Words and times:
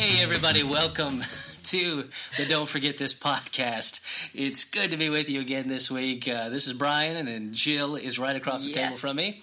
Hey, 0.00 0.22
everybody, 0.22 0.62
welcome 0.62 1.22
to 1.64 2.04
the 2.38 2.46
Don't 2.46 2.66
Forget 2.66 2.96
This 2.96 3.12
podcast. 3.12 4.00
It's 4.32 4.64
good 4.64 4.92
to 4.92 4.96
be 4.96 5.10
with 5.10 5.28
you 5.28 5.42
again 5.42 5.68
this 5.68 5.90
week. 5.90 6.26
Uh, 6.26 6.48
this 6.48 6.66
is 6.66 6.72
Brian, 6.72 7.18
and 7.18 7.28
then 7.28 7.52
Jill 7.52 7.96
is 7.96 8.18
right 8.18 8.34
across 8.34 8.64
the 8.64 8.72
table 8.72 8.96
from 8.96 9.16
me. 9.16 9.42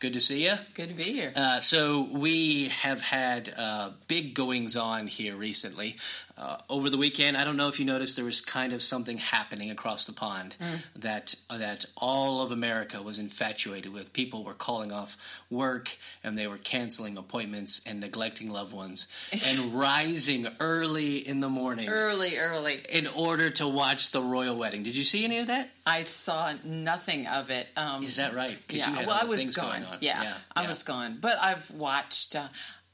Good 0.00 0.14
to 0.14 0.20
see 0.20 0.46
you. 0.46 0.54
Good 0.72 0.88
to 0.88 0.94
be 0.94 1.12
here. 1.12 1.32
Uh, 1.36 1.60
so 1.60 2.08
we 2.10 2.68
have 2.68 3.02
had 3.02 3.52
uh, 3.54 3.90
big 4.06 4.32
goings 4.32 4.76
on 4.76 5.08
here 5.08 5.36
recently. 5.36 5.96
Uh, 6.38 6.56
over 6.70 6.88
the 6.88 6.96
weekend, 6.96 7.36
I 7.36 7.42
don't 7.42 7.56
know 7.56 7.66
if 7.66 7.80
you 7.80 7.84
noticed, 7.84 8.14
there 8.14 8.24
was 8.24 8.40
kind 8.40 8.72
of 8.72 8.80
something 8.80 9.18
happening 9.18 9.72
across 9.72 10.06
the 10.06 10.12
pond 10.12 10.54
that 10.96 11.34
that 11.50 11.84
all 11.96 12.40
of 12.42 12.52
America 12.52 13.02
was 13.02 13.18
infatuated 13.18 13.92
with. 13.92 14.12
People 14.12 14.44
were 14.44 14.54
calling 14.54 14.92
off 14.92 15.16
work 15.50 15.90
and 16.22 16.38
they 16.38 16.46
were 16.46 16.58
canceling 16.58 17.16
appointments 17.16 17.82
and 17.86 17.98
neglecting 17.98 18.50
loved 18.50 18.72
ones 18.72 19.08
and 19.32 19.74
rising 19.74 20.46
early 20.60 21.16
in 21.16 21.40
the 21.40 21.48
morning 21.48 21.88
early, 21.88 22.38
early. 22.38 22.78
in 22.88 23.08
order 23.08 23.50
to 23.50 23.66
watch 23.66 24.12
the 24.12 24.22
royal 24.22 24.54
wedding. 24.56 24.84
Did 24.84 24.94
you 24.96 25.02
see 25.04 25.24
any 25.24 25.38
of 25.38 25.48
that? 25.48 25.68
I 25.84 26.04
saw 26.04 26.52
nothing 26.64 27.26
of 27.26 27.50
it. 27.50 27.66
Um, 27.76 28.04
Is 28.04 28.16
that 28.16 28.32
right? 28.34 28.56
yeah. 28.68 28.88
you 28.88 28.94
had 28.94 29.06
well, 29.08 29.18
I 29.20 29.24
was 29.24 29.50
gone. 29.50 29.70
going 29.80 29.84
on. 29.84 29.98
Yeah, 30.02 30.22
Yeah, 30.22 30.34
I 30.54 30.62
yeah. 30.62 30.68
was 30.68 30.84
gone. 30.84 31.18
But 31.20 31.36
I've 31.42 31.68
watched. 31.72 32.36
Uh, 32.36 32.46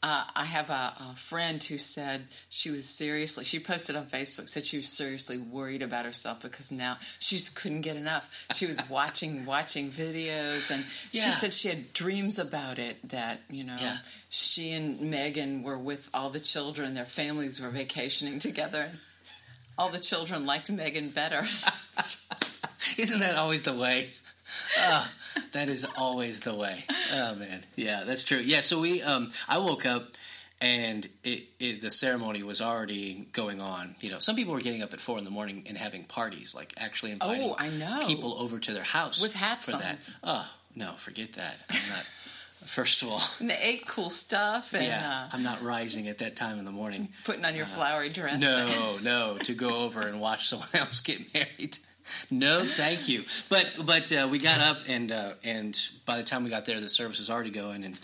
uh, 0.06 0.24
I 0.36 0.44
have 0.44 0.68
a, 0.68 0.92
a 1.12 1.14
friend 1.16 1.64
who 1.64 1.78
said 1.78 2.26
she 2.50 2.70
was 2.70 2.84
seriously. 2.86 3.42
She 3.44 3.58
posted 3.58 3.96
on 3.96 4.04
Facebook 4.04 4.50
said 4.50 4.66
she 4.66 4.76
was 4.76 4.88
seriously 4.88 5.38
worried 5.38 5.80
about 5.80 6.04
herself 6.04 6.42
because 6.42 6.70
now 6.70 6.98
she 7.20 7.36
just 7.36 7.56
couldn't 7.56 7.80
get 7.80 7.96
enough. 7.96 8.46
She 8.54 8.66
was 8.66 8.86
watching 8.90 9.46
watching 9.46 9.88
videos, 9.90 10.70
and 10.70 10.84
Yeah. 11.12 11.24
she 11.24 11.32
said 11.32 11.54
she 11.54 11.68
had 11.68 11.92
dreams 11.94 12.38
about 12.38 12.78
it. 12.78 12.96
That 13.08 13.40
you 13.48 13.64
know, 13.64 13.78
Yeah. 13.80 13.96
she 14.28 14.72
and 14.72 15.00
Meghan 15.00 15.62
were 15.62 15.78
with 15.78 16.10
all 16.12 16.28
the 16.28 16.40
children. 16.40 16.92
Their 16.92 17.06
families 17.06 17.58
were 17.60 17.70
vacationing 17.70 18.40
together. 18.40 18.90
All 19.78 19.88
the 19.88 19.98
children 20.00 20.44
liked 20.44 20.70
Meghan 20.70 21.14
better. 21.14 21.44
Isn't 22.98 23.20
that 23.20 23.36
always 23.36 23.62
the 23.62 23.72
way? 23.74 24.10
Ah, 24.78 25.10
that 25.52 25.68
is 25.68 25.86
always 25.96 26.40
the 26.40 26.54
way. 26.54 26.84
Oh 27.14 27.34
man, 27.34 27.60
yeah, 27.76 28.04
that's 28.04 28.24
true. 28.24 28.38
Yeah, 28.38 28.60
so 28.60 28.80
we, 28.80 29.02
um, 29.02 29.30
I 29.48 29.58
woke 29.58 29.86
up 29.86 30.08
and 30.60 31.06
it, 31.24 31.44
it, 31.58 31.82
the 31.82 31.90
ceremony 31.90 32.42
was 32.42 32.62
already 32.62 33.26
going 33.32 33.60
on. 33.60 33.96
You 34.00 34.10
know, 34.10 34.18
some 34.18 34.36
people 34.36 34.54
were 34.54 34.60
getting 34.60 34.82
up 34.82 34.92
at 34.94 35.00
four 35.00 35.18
in 35.18 35.24
the 35.24 35.30
morning 35.30 35.64
and 35.68 35.76
having 35.76 36.04
parties, 36.04 36.54
like 36.54 36.72
actually 36.78 37.12
inviting 37.12 37.50
Oh, 37.50 37.56
I 37.58 37.68
know. 37.68 38.06
people 38.06 38.34
over 38.38 38.58
to 38.58 38.72
their 38.72 38.82
house 38.84 39.20
With 39.20 39.34
hats 39.34 39.68
for 39.70 39.76
on. 39.76 39.82
that. 39.82 39.98
Oh 40.22 40.48
no, 40.76 40.92
forget 40.94 41.34
that. 41.34 41.56
I'm 41.70 41.88
not. 41.90 42.04
First 42.66 43.02
of 43.02 43.08
all, 43.10 43.20
And 43.40 43.50
they 43.50 43.58
ate 43.62 43.86
cool 43.86 44.08
stuff 44.08 44.72
and 44.72 44.84
yeah, 44.86 45.26
uh, 45.26 45.36
I'm 45.36 45.42
not 45.42 45.62
rising 45.62 46.08
at 46.08 46.18
that 46.18 46.34
time 46.34 46.58
in 46.58 46.64
the 46.64 46.70
morning. 46.70 47.10
putting 47.24 47.44
on 47.44 47.54
your 47.54 47.66
flowery 47.66 48.08
dress. 48.08 48.40
No, 48.40 48.96
no, 49.04 49.38
to 49.38 49.52
go 49.52 49.68
over 49.84 50.00
and 50.00 50.18
watch 50.18 50.48
someone 50.48 50.68
else 50.74 51.02
get 51.02 51.34
married. 51.34 51.76
No, 52.30 52.64
thank 52.64 53.08
you. 53.08 53.24
But 53.48 53.72
but 53.84 54.12
uh, 54.12 54.28
we 54.30 54.38
got 54.38 54.60
up 54.60 54.82
and 54.86 55.10
uh, 55.10 55.34
and 55.42 55.78
by 56.06 56.16
the 56.16 56.24
time 56.24 56.44
we 56.44 56.50
got 56.50 56.64
there, 56.64 56.80
the 56.80 56.88
service 56.88 57.18
was 57.18 57.30
already 57.30 57.50
going, 57.50 57.84
and 57.84 57.98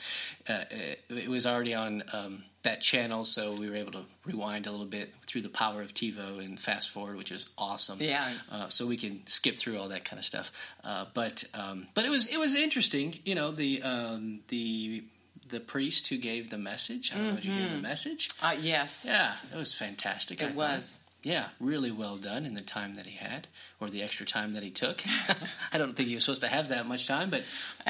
uh, 0.48 0.64
it 1.08 1.28
was 1.28 1.46
already 1.46 1.74
on 1.74 2.02
um, 2.12 2.44
that 2.62 2.80
channel, 2.80 3.24
so 3.24 3.54
we 3.54 3.68
were 3.70 3.76
able 3.76 3.92
to 3.92 4.02
rewind 4.26 4.66
a 4.66 4.70
little 4.70 4.86
bit 4.86 5.12
through 5.26 5.42
the 5.42 5.48
power 5.48 5.80
of 5.82 5.94
TiVo 5.94 6.44
and 6.44 6.60
fast 6.60 6.90
forward, 6.90 7.16
which 7.16 7.32
is 7.32 7.48
awesome. 7.56 7.98
Yeah. 8.00 8.32
Uh, 8.52 8.68
so 8.68 8.86
we 8.86 8.96
can 8.96 9.26
skip 9.26 9.56
through 9.56 9.78
all 9.78 9.88
that 9.88 10.04
kind 10.04 10.18
of 10.18 10.24
stuff. 10.24 10.52
Uh, 10.84 11.06
but 11.14 11.44
um, 11.54 11.86
but 11.94 12.04
it 12.04 12.10
was 12.10 12.26
it 12.26 12.38
was 12.38 12.54
interesting, 12.54 13.18
you 13.24 13.34
know 13.34 13.50
the 13.50 13.82
um, 13.82 14.40
the 14.48 15.04
the 15.48 15.60
priest 15.60 16.08
who 16.08 16.16
gave 16.16 16.50
the 16.50 16.58
message. 16.58 17.12
I 17.12 17.16
don't 17.16 17.26
know 17.28 17.34
if 17.34 17.44
you 17.44 17.52
gave 17.52 17.72
the 17.72 17.82
message. 17.82 18.28
Uh, 18.42 18.54
yes, 18.60 19.06
Yeah, 19.08 19.32
it 19.52 19.56
was 19.56 19.74
fantastic. 19.74 20.42
I 20.42 20.46
it 20.46 20.54
was. 20.54 21.00
Yeah, 21.22 21.48
really 21.60 21.90
well 21.90 22.16
done 22.16 22.46
in 22.46 22.54
the 22.54 22.62
time 22.62 22.94
that 22.94 23.04
he 23.06 23.14
had, 23.14 23.46
or 23.78 23.90
the 23.90 24.02
extra 24.02 24.24
time 24.24 24.54
that 24.54 24.62
he 24.62 24.70
took. 24.70 25.02
I 25.72 25.76
don't 25.76 25.94
think 25.94 26.08
he 26.08 26.14
was 26.14 26.24
supposed 26.24 26.40
to 26.40 26.48
have 26.48 26.68
that 26.68 26.86
much 26.86 27.06
time, 27.06 27.28
but 27.28 27.40
he 27.40 27.44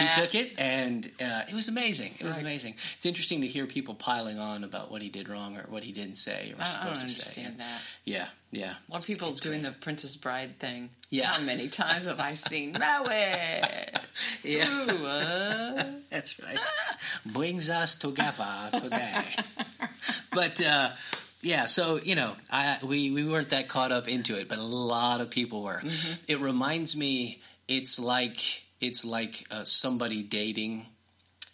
Ah. 0.04 0.18
took 0.20 0.34
it, 0.34 0.58
and 0.58 1.08
uh, 1.20 1.42
it 1.48 1.54
was 1.54 1.68
amazing. 1.68 2.12
It 2.18 2.24
was 2.26 2.34
Right. 2.36 2.42
amazing. 2.42 2.74
It's 2.96 3.06
interesting 3.06 3.42
to 3.42 3.46
hear 3.46 3.66
people 3.66 3.94
piling 3.94 4.40
on 4.40 4.64
about 4.64 4.90
what 4.90 5.00
he 5.00 5.10
did 5.10 5.28
wrong 5.28 5.56
or 5.56 5.62
what 5.68 5.84
he 5.84 5.92
didn't 5.92 6.16
say 6.18 6.50
or 6.52 6.56
was 6.58 6.66
I, 6.66 6.70
I 6.70 6.72
supposed 6.72 7.00
don't 7.00 7.08
to 7.08 7.08
say. 7.10 7.42
understand 7.44 7.60
that. 7.60 7.80
Yeah, 8.04 8.26
yeah, 8.50 8.74
A 8.88 8.92
lot 8.92 9.02
of 9.02 9.06
people 9.06 9.30
doing 9.30 9.62
the 9.62 9.70
Princess 9.70 10.16
Bride 10.16 10.58
thing. 10.58 10.90
Yeah. 11.10 11.28
How 11.28 11.40
many 11.42 11.68
times 11.68 12.06
have 12.08 12.18
I 12.18 12.34
seen 12.34 12.72
Married? 12.72 13.62
yeah. 14.42 14.66
Ooh, 14.90 15.06
uh, 15.06 15.84
That's 16.10 16.40
right. 16.42 16.58
Brings 17.26 17.70
us 17.70 17.94
together 17.94 18.70
today. 18.72 19.24
but 20.32 20.60
uh, 20.62 20.90
yeah, 21.42 21.66
so 21.66 21.98
you 22.02 22.14
know, 22.14 22.34
I 22.50 22.78
we 22.82 23.10
we 23.10 23.26
weren't 23.26 23.50
that 23.50 23.68
caught 23.68 23.92
up 23.92 24.08
into 24.08 24.38
it, 24.38 24.48
but 24.48 24.58
a 24.58 24.62
lot 24.62 25.20
of 25.20 25.30
people 25.30 25.62
were. 25.62 25.80
It 26.28 26.40
reminds 26.40 26.96
me, 26.96 27.40
it's 27.68 27.98
like 27.98 28.62
it's 28.80 29.04
like 29.04 29.46
uh, 29.50 29.64
somebody 29.64 30.22
dating, 30.22 30.86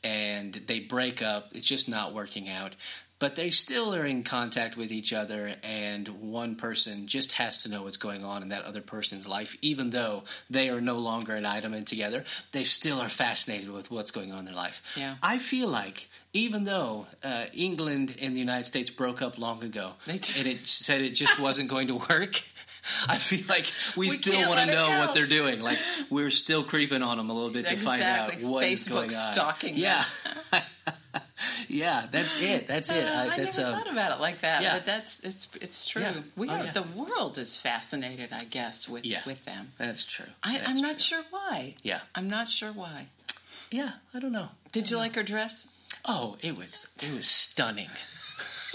and 0.02 0.52
they 0.52 0.80
break 0.80 1.22
up. 1.22 1.50
It's 1.54 1.64
just 1.64 1.88
not 1.88 2.14
working 2.14 2.48
out. 2.48 2.74
But 3.19 3.34
they 3.34 3.49
still 3.49 3.94
are 3.94 4.04
in 4.04 4.25
contact 4.25 4.77
with 4.77 4.93
each 4.93 5.15
other, 5.15 5.54
and 5.62 6.06
one 6.21 6.54
person 6.56 7.06
just 7.06 7.32
has 7.32 7.59
to 7.59 7.71
know 7.71 7.82
what's 7.82 7.97
going 7.97 8.25
on 8.25 8.43
in 8.43 8.50
that 8.50 8.65
other 8.65 8.82
person's 8.82 9.27
life, 9.27 9.56
even 9.62 9.88
though 9.88 10.25
they 10.50 10.69
are 10.69 10.82
no 10.82 10.99
longer 10.99 11.34
an 11.34 11.47
item 11.47 11.72
and 11.72 11.87
together. 11.87 12.25
They 12.53 12.65
still 12.65 13.00
are 13.00 13.09
fascinated 13.09 13.71
with 13.71 13.91
what's 13.91 14.10
going 14.10 14.32
on 14.32 14.41
in 14.41 14.44
their 14.44 14.54
life. 14.54 14.82
Yeah. 14.97 15.15
I 15.22 15.38
feel 15.38 15.69
like 15.69 16.10
even 16.34 16.65
though 16.65 17.06
uh, 17.25 17.47
England 17.54 18.16
and 18.21 18.34
the 18.37 18.41
United 18.41 18.65
States 18.65 18.91
broke 18.91 19.22
up 19.22 19.38
long 19.38 19.65
ago, 19.65 19.93
and 20.06 20.16
it 20.47 20.66
said 20.66 21.00
it 21.00 21.12
just 21.12 21.41
wasn't 21.41 21.71
going 21.71 21.88
to 21.88 21.94
work. 21.97 22.43
I 23.09 23.16
feel 23.16 23.44
like 23.48 23.66
we, 23.97 24.06
We 24.06 24.10
still 24.10 24.48
want 24.48 24.60
to 24.60 24.66
know 24.66 24.87
what 25.00 25.15
they're 25.15 25.27
doing. 25.27 25.60
Like 25.60 25.78
we're 26.10 26.31
still 26.31 26.62
creeping 26.62 27.03
on 27.03 27.16
them 27.16 27.31
a 27.31 27.33
little 27.33 27.50
bit 27.50 27.66
to 27.66 27.77
find 27.77 28.00
out 28.03 28.28
Exactly. 28.28 28.48
what 28.48 28.65
is 28.66 28.87
Facebook 28.87 28.91
going 28.91 29.04
on. 29.04 29.10
stalking. 29.10 29.75
Yeah, 29.77 30.04
yeah, 31.76 32.06
that's 32.10 32.41
it. 32.53 32.66
That's 32.66 32.91
it. 32.91 33.04
uh, 33.04 33.09
I, 33.09 33.22
I 33.25 33.37
that's 33.37 33.59
never 33.59 33.70
uh, 33.70 33.75
thought 33.78 33.91
about 33.92 34.12
it 34.19 34.20
like 34.20 34.41
that, 34.41 34.62
yeah. 34.62 34.75
but 34.75 34.87
that's 34.87 35.20
it's 35.20 35.48
it's 35.60 35.87
true. 35.87 36.03
Yeah. 36.03 36.14
We 36.37 36.48
Oh, 36.48 36.56
yeah. 36.56 36.70
the 36.72 36.82
world 36.82 37.38
is 37.38 37.59
fascinated, 37.60 38.31
I 38.32 38.44
guess, 38.50 38.88
with 38.88 39.04
with 39.26 39.44
them. 39.44 39.72
that's 39.78 40.04
true. 40.04 40.26
I, 40.42 40.60
I'm 40.66 40.81
not 40.81 41.00
sure 41.00 41.22
why. 41.31 41.75
Yeah, 41.82 42.00
I'm 42.15 42.28
not 42.28 42.48
sure 42.48 42.72
why. 42.72 43.06
yeah. 43.70 43.92
I 44.15 44.20
don't 44.20 44.32
know. 44.32 44.48
Did 44.72 44.91
you 44.91 44.97
like 44.97 45.15
her 45.16 45.22
dress? 45.22 45.72
Oh, 46.04 46.36
it 46.42 46.56
was 46.56 46.88
it 47.03 47.12
was 47.15 47.26
stunning. 47.28 47.88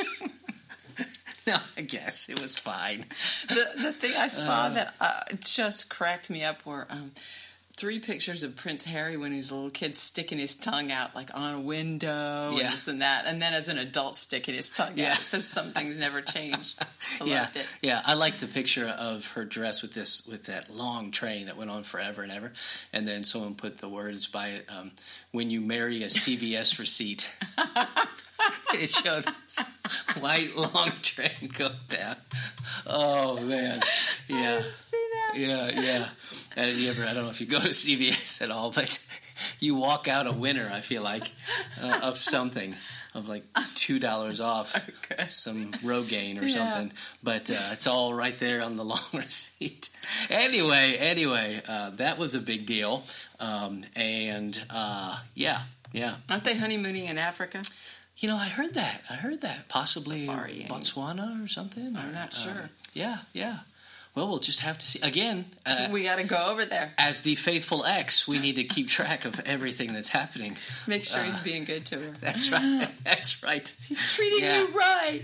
no, 1.48 1.56
I 1.78 1.82
guess 1.82 2.30
it 2.30 2.40
was 2.42 2.58
fine. 2.58 3.06
the 3.48 3.66
the 3.82 3.94
thing 3.94 4.14
I 4.18 4.28
saw 4.28 4.70
that 4.70 4.94
uh, 5.00 5.22
just 5.40 5.90
cracked 5.90 6.30
me 6.30 6.44
up 6.44 6.66
were 6.66 6.88
um, 6.90 7.12
three 7.82 7.98
pictures 8.00 8.44
of 8.44 8.56
Prince 8.56 8.86
Harry 8.86 9.18
when 9.18 9.32
he 9.32 9.38
was 9.38 9.50
a 9.50 9.56
little 9.56 9.72
kid 9.72 9.96
sticking 9.96 10.38
his 10.38 10.56
tongue 10.56 10.92
out 10.92 11.16
like 11.16 11.32
on 11.34 11.56
a 11.56 11.60
window 11.60 12.52
Yeah. 12.56 12.66
and 12.66 12.74
this 12.74 12.88
and 12.88 13.02
that, 13.02 13.26
and 13.26 13.42
then 13.42 13.54
as 13.56 13.70
an 13.70 13.80
adult 13.80 14.16
sticking 14.16 14.54
his 14.54 14.70
tongue 14.70 14.94
Yeah. 14.96 15.14
out. 15.14 15.18
Says 15.18 15.48
some 15.48 15.72
things 15.72 15.98
never 15.98 16.22
change. 16.22 16.76
I 17.20 17.26
yeah, 17.26 17.42
loved 17.42 17.58
it. 17.58 17.66
yeah. 17.82 18.02
I 18.06 18.14
like 18.14 18.38
the 18.38 18.46
picture 18.46 18.88
of 18.88 19.26
her 19.32 19.46
dress 19.46 19.82
with 19.82 19.96
this 19.96 20.28
with 20.28 20.46
that 20.46 20.70
long 20.70 21.10
train 21.10 21.48
that 21.48 21.58
went 21.58 21.72
on 21.72 21.82
forever 21.82 22.22
and 22.22 22.32
ever, 22.32 22.52
and 22.94 23.08
then 23.08 23.24
someone 23.24 23.56
put 23.56 23.80
the 23.80 23.90
words 23.90 24.28
by 24.28 24.50
it: 24.50 24.66
um, 24.70 24.92
"When 25.32 25.50
you 25.50 25.60
marry 25.60 26.04
a 26.04 26.08
CVS 26.10 26.78
receipt." 26.78 27.36
it 28.74 28.90
showed 28.90 29.26
this 29.26 29.64
white 30.20 30.56
long 30.56 30.92
train 31.02 31.50
go 31.58 31.70
down. 31.90 32.16
Oh 32.88 33.40
man, 33.42 33.80
I 33.82 33.86
yeah, 34.28 34.58
didn't 34.62 34.76
see 34.76 35.08
that. 35.14 35.38
yeah, 35.38 35.72
yeah. 35.82 36.08
And 36.56 36.72
you 36.76 36.90
ever? 36.90 37.04
I 37.04 37.14
don't 37.14 37.24
know 37.26 37.30
if 37.30 37.42
you 37.42 37.48
go 37.48 37.60
to 37.60 37.70
CVS 37.70 38.42
at 38.42 38.52
all, 38.52 38.72
but 38.72 39.06
you 39.60 39.76
walk 39.76 40.08
out 40.08 40.28
a 40.28 40.32
winner. 40.32 40.70
I 40.74 40.82
feel 40.82 41.04
like 41.04 41.32
uh, 41.82 42.02
of 42.04 42.18
something 42.18 42.76
of 43.14 43.28
like 43.28 43.44
two 43.76 44.00
dollars 44.00 44.40
off 44.40 44.74
So 45.20 45.26
some 45.28 45.72
Rogaine 45.84 46.42
or 46.42 46.46
Yeah. 46.46 46.56
something, 46.74 46.94
but 47.22 47.50
uh, 47.50 47.70
it's 47.74 47.88
all 47.88 48.14
right 48.14 48.38
there 48.40 48.62
on 48.62 48.78
the 48.78 48.86
long 48.86 49.00
receipt. 49.14 49.90
Anyway, 50.30 50.96
anyway, 50.98 51.62
uh, 51.68 51.92
that 51.92 52.18
was 52.18 52.34
a 52.36 52.40
big 52.40 52.66
deal, 52.66 53.04
um, 53.40 53.84
and 53.96 54.62
uh, 54.70 55.20
yeah, 55.36 55.64
yeah. 55.92 56.16
Aren't 56.30 56.46
they 56.46 56.56
honeymooning 56.58 57.06
in 57.06 57.18
Africa? 57.18 57.62
You 58.22 58.30
know, 58.30 58.38
I 58.38 58.50
heard 58.50 58.76
that. 58.76 59.02
I 59.10 59.16
heard 59.16 59.42
that 59.42 59.68
possibly 59.68 60.28
Safari? 60.28 60.68
Botswana 60.70 61.44
or 61.44 61.48
something. 61.48 61.98
I'm 61.98 62.10
or, 62.10 62.14
not 62.14 62.28
uh, 62.28 62.32
sure. 62.54 62.70
yeah, 62.94 63.18
yeah. 63.34 63.58
Well, 64.14 64.28
we'll 64.28 64.40
just 64.40 64.60
have 64.60 64.78
to 64.78 64.86
see 64.86 65.08
again. 65.08 65.46
Uh, 65.66 65.88
we 65.92 66.04
got 66.04 66.18
to 66.18 66.24
go 66.26 66.52
over 66.52 66.66
there. 66.66 66.92
as 66.98 67.22
the 67.22 67.36
faithful 67.36 67.86
ex, 67.86 68.28
we 68.28 68.40
need 68.40 68.58
to 68.58 68.64
keep 68.66 68.90
track 68.90 69.24
of 69.24 69.40
everything 69.40 69.94
that's 69.94 70.10
happening. 70.10 70.58
Make 70.86 71.06
sure 71.06 71.22
uh, 71.22 71.24
he's 71.24 71.38
being 71.38 71.64
good 71.64 71.86
to 71.88 71.96
her. 71.96 72.12
That's 72.20 72.52
right. 72.52 72.90
That's 73.06 73.42
right. 73.42 73.74
Treating 74.10 74.44
Yeah. 74.44 74.60
you 74.60 74.68
right. 74.68 75.22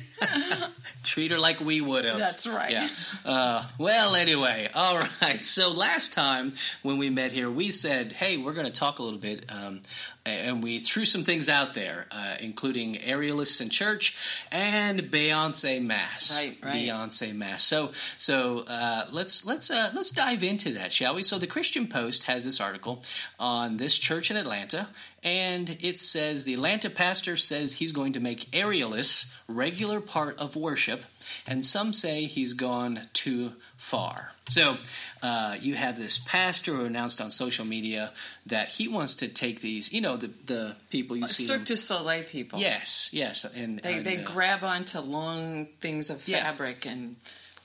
Treat 1.03 1.31
her 1.31 1.37
like 1.39 1.59
we 1.59 1.81
would 1.81 2.05
have. 2.05 2.17
That's 2.17 2.47
right. 2.47 2.71
Yeah. 2.71 2.87
Uh, 3.25 3.65
well, 3.77 4.15
anyway, 4.15 4.69
all 4.73 4.99
right. 5.21 5.43
So 5.43 5.71
last 5.71 6.13
time 6.13 6.53
when 6.81 6.97
we 6.97 7.09
met 7.09 7.31
here, 7.31 7.51
we 7.51 7.71
said, 7.71 8.13
"Hey, 8.13 8.37
we're 8.37 8.53
going 8.53 8.65
to 8.65 8.71
talk 8.71 8.99
a 8.99 9.03
little 9.03 9.19
bit." 9.19 9.45
Um, 9.49 9.81
and 10.27 10.63
we 10.63 10.79
threw 10.79 11.05
some 11.05 11.23
things 11.23 11.49
out 11.49 11.73
there, 11.73 12.05
uh, 12.11 12.35
including 12.39 12.95
Aerialists 12.95 13.61
in 13.61 13.69
church 13.69 14.17
and 14.51 15.03
Beyonce 15.03 15.83
mass. 15.83 16.41
Right, 16.41 16.57
right. 16.63 16.73
Beyonce 16.73 17.35
mass. 17.35 17.63
So, 17.63 17.91
so 18.17 18.59
uh, 18.59 19.07
let's 19.11 19.45
let's 19.45 19.71
uh, 19.71 19.91
let's 19.93 20.11
dive 20.11 20.43
into 20.43 20.73
that, 20.73 20.91
shall 20.91 21.15
we? 21.15 21.23
So, 21.23 21.39
the 21.39 21.47
Christian 21.47 21.87
Post 21.87 22.23
has 22.23 22.45
this 22.45 22.59
article 22.59 23.03
on 23.39 23.77
this 23.77 23.97
church 23.97 24.31
in 24.31 24.37
Atlanta, 24.37 24.87
and 25.23 25.77
it 25.81 25.99
says 25.99 26.43
the 26.43 26.53
Atlanta 26.53 26.89
pastor 26.89 27.37
says 27.37 27.73
he's 27.73 27.91
going 27.91 28.13
to 28.13 28.19
make 28.19 28.51
Aerialists 28.51 29.35
regular 29.47 30.01
part 30.01 30.37
of 30.39 30.55
worship, 30.55 31.03
and 31.47 31.63
some 31.63 31.93
say 31.93 32.25
he's 32.25 32.53
gone 32.53 32.99
too 33.13 33.53
far. 33.77 34.31
So 34.49 34.75
uh, 35.21 35.57
you 35.59 35.75
have 35.75 35.97
this 35.97 36.17
pastor 36.17 36.73
who 36.73 36.85
announced 36.85 37.19
on 37.21 37.31
social 37.31 37.65
media 37.65 38.11
that 38.45 38.69
he 38.69 38.87
wants 38.87 39.15
to 39.15 39.27
take 39.27 39.61
these, 39.61 39.91
you 39.91 40.01
know, 40.01 40.17
the 40.17 40.27
the 40.45 40.75
people 40.89 41.17
you 41.17 41.27
see. 41.27 41.43
Cirque 41.43 41.65
du 41.65 41.75
Soleil 41.75 42.23
people. 42.23 42.59
Yes, 42.59 43.09
yes, 43.13 43.43
and 43.57 43.79
They, 43.79 43.97
and, 43.97 44.05
they 44.05 44.17
uh, 44.17 44.23
grab 44.31 44.63
onto 44.63 44.99
long 44.99 45.67
things 45.79 46.09
of 46.09 46.25
Yeah. 46.27 46.43
fabric 46.43 46.85
and 46.85 47.15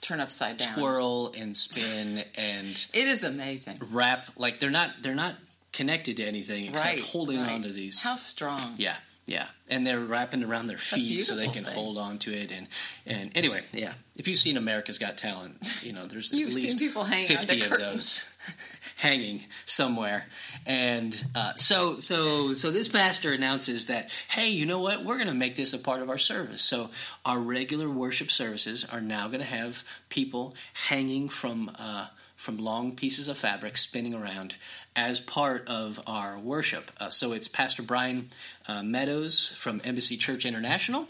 turn 0.00 0.20
upside 0.20 0.56
down. 0.56 0.74
twirl 0.74 1.32
and 1.36 1.56
spin 1.56 2.24
and 2.36 2.86
It 2.92 3.06
is 3.06 3.22
amazing. 3.24 3.80
wrap 3.92 4.26
like 4.36 4.58
they're 4.58 4.70
not 4.70 4.90
they're 5.02 5.14
not 5.14 5.34
connected 5.72 6.16
to 6.16 6.24
anything 6.24 6.66
except 6.66 6.84
right. 6.86 7.00
holding 7.04 7.40
right. 7.40 7.52
on 7.52 7.62
to 7.62 7.72
these. 7.72 8.02
How 8.02 8.16
strong. 8.16 8.74
Yeah, 8.76 8.96
yeah, 9.24 9.46
and 9.68 9.86
they're 9.86 10.00
wrapping 10.00 10.42
around 10.42 10.66
their 10.66 10.78
feet 10.78 11.20
so 11.20 11.36
they 11.36 11.46
can 11.46 11.64
thing. 11.64 11.74
hold 11.74 11.96
on 11.96 12.18
to 12.20 12.32
it. 12.32 12.50
And 12.50 12.66
and 13.06 13.36
anyway, 13.36 13.62
yeah. 13.72 13.94
If 14.16 14.26
you've 14.28 14.38
seen 14.38 14.56
America's 14.56 14.98
Got 14.98 15.16
Talent, 15.16 15.80
you 15.82 15.92
know 15.92 16.06
there's 16.06 16.32
at 16.32 16.38
least 16.38 16.78
people 16.78 17.04
hanging 17.04 17.28
fifty 17.28 17.62
of 17.62 17.70
those 17.70 18.36
hanging 18.96 19.44
somewhere. 19.64 20.26
And 20.66 21.24
uh, 21.36 21.54
so 21.54 22.00
so 22.00 22.52
so 22.52 22.72
this 22.72 22.88
pastor 22.88 23.32
announces 23.32 23.86
that 23.86 24.10
hey, 24.28 24.50
you 24.50 24.66
know 24.66 24.80
what? 24.80 25.04
We're 25.04 25.16
going 25.16 25.28
to 25.28 25.34
make 25.34 25.54
this 25.54 25.72
a 25.72 25.78
part 25.78 26.02
of 26.02 26.10
our 26.10 26.18
service. 26.18 26.62
So 26.62 26.90
our 27.24 27.38
regular 27.38 27.88
worship 27.88 28.30
services 28.30 28.84
are 28.90 29.00
now 29.00 29.28
going 29.28 29.40
to 29.40 29.46
have 29.46 29.84
people 30.08 30.56
hanging 30.88 31.28
from. 31.28 31.70
Uh, 31.78 32.08
from 32.42 32.58
long 32.58 32.96
pieces 32.96 33.28
of 33.28 33.38
fabric 33.38 33.76
spinning 33.76 34.14
around 34.14 34.56
as 34.96 35.20
part 35.20 35.68
of 35.68 36.00
our 36.08 36.36
worship. 36.36 36.90
Uh, 36.98 37.08
so 37.08 37.32
it's 37.32 37.46
Pastor 37.46 37.84
Brian 37.84 38.30
uh, 38.66 38.82
Meadows 38.82 39.54
from 39.56 39.80
Embassy 39.84 40.16
Church 40.16 40.44
International. 40.44 41.06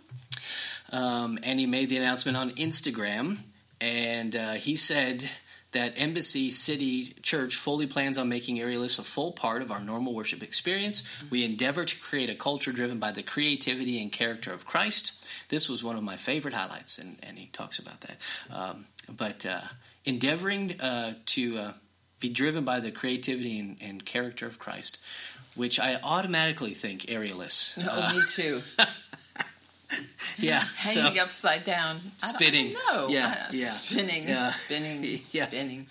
Um, 0.92 1.38
and 1.42 1.58
he 1.58 1.64
made 1.64 1.88
the 1.88 1.96
announcement 1.96 2.36
on 2.36 2.50
Instagram. 2.50 3.38
And 3.80 4.36
uh, 4.36 4.52
he 4.52 4.76
said 4.76 5.30
that 5.72 5.94
Embassy 5.96 6.50
City 6.50 7.14
Church 7.22 7.56
fully 7.56 7.86
plans 7.86 8.18
on 8.18 8.28
making 8.28 8.56
Aerialists 8.58 8.98
a 8.98 9.02
full 9.02 9.32
part 9.32 9.62
of 9.62 9.72
our 9.72 9.80
normal 9.80 10.14
worship 10.14 10.42
experience. 10.42 11.02
We 11.30 11.44
endeavor 11.44 11.84
to 11.84 12.00
create 12.00 12.28
a 12.30 12.34
culture 12.34 12.72
driven 12.72 12.98
by 12.98 13.12
the 13.12 13.22
creativity 13.22 14.00
and 14.02 14.12
character 14.12 14.52
of 14.52 14.66
Christ. 14.66 15.24
This 15.48 15.68
was 15.68 15.82
one 15.82 15.96
of 15.96 16.02
my 16.02 16.16
favorite 16.16 16.54
highlights, 16.54 16.98
and, 16.98 17.18
and 17.22 17.38
he 17.38 17.46
talks 17.46 17.78
about 17.78 18.02
that. 18.02 18.16
Um, 18.50 18.84
but 19.16 19.46
uh, 19.46 19.60
endeavoring 20.04 20.80
uh, 20.80 21.14
to 21.26 21.58
uh, 21.58 21.72
be 22.20 22.28
driven 22.28 22.64
by 22.64 22.80
the 22.80 22.90
creativity 22.90 23.58
and, 23.58 23.76
and 23.80 24.04
character 24.04 24.46
of 24.46 24.58
Christ, 24.58 24.98
which 25.54 25.80
I 25.80 25.98
automatically 26.02 26.74
think 26.74 27.02
Aerialists. 27.02 27.78
Oh, 27.82 27.88
Uh, 27.90 28.12
me 28.14 28.22
too. 28.28 28.60
yeah, 30.38 30.60
so- 30.78 31.00
Hanging 31.02 31.18
upside 31.18 31.64
down. 31.64 32.00
Spinning. 32.18 32.74
I. 32.90 33.08
Yeah, 33.10 33.26
Uh, 33.28 33.50
yeah. 33.52 33.66
Spinning, 33.66 34.28
Yeah. 34.28 34.50
spinning, 34.50 35.04
Yeah. 35.32 35.46
spinning. 35.46 35.86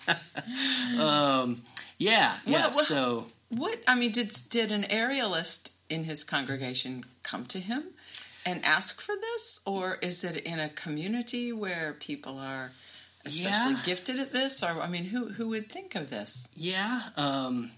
um, 1.00 1.62
yeah, 1.98 2.38
yeah. 2.44 2.52
Well, 2.52 2.70
well- 2.74 2.84
so 2.84 3.26
What 3.48 3.78
I 3.86 3.94
mean, 3.94 4.12
did 4.12 4.32
did 4.50 4.72
an 4.72 4.84
aerialist 4.84 5.72
in 5.90 6.04
his 6.04 6.24
congregation 6.24 7.04
come 7.22 7.44
to 7.46 7.58
him 7.58 7.84
and 8.46 8.64
ask 8.64 9.00
for 9.00 9.14
this, 9.20 9.60
or 9.66 9.98
is 10.02 10.24
it 10.24 10.36
in 10.38 10.58
a 10.58 10.68
community 10.70 11.52
where 11.52 11.92
people 12.00 12.38
are 12.38 12.72
especially 13.24 13.74
Yeah. 13.74 13.82
gifted 13.84 14.18
at 14.18 14.32
this? 14.32 14.62
Or 14.62 14.80
I 14.80 14.88
mean, 14.88 15.04
who 15.04 15.28
who 15.32 15.48
would 15.48 15.70
think 15.70 15.94
of 15.94 16.08
this? 16.10 16.48
yeah, 16.56 17.10
um, 17.16 17.70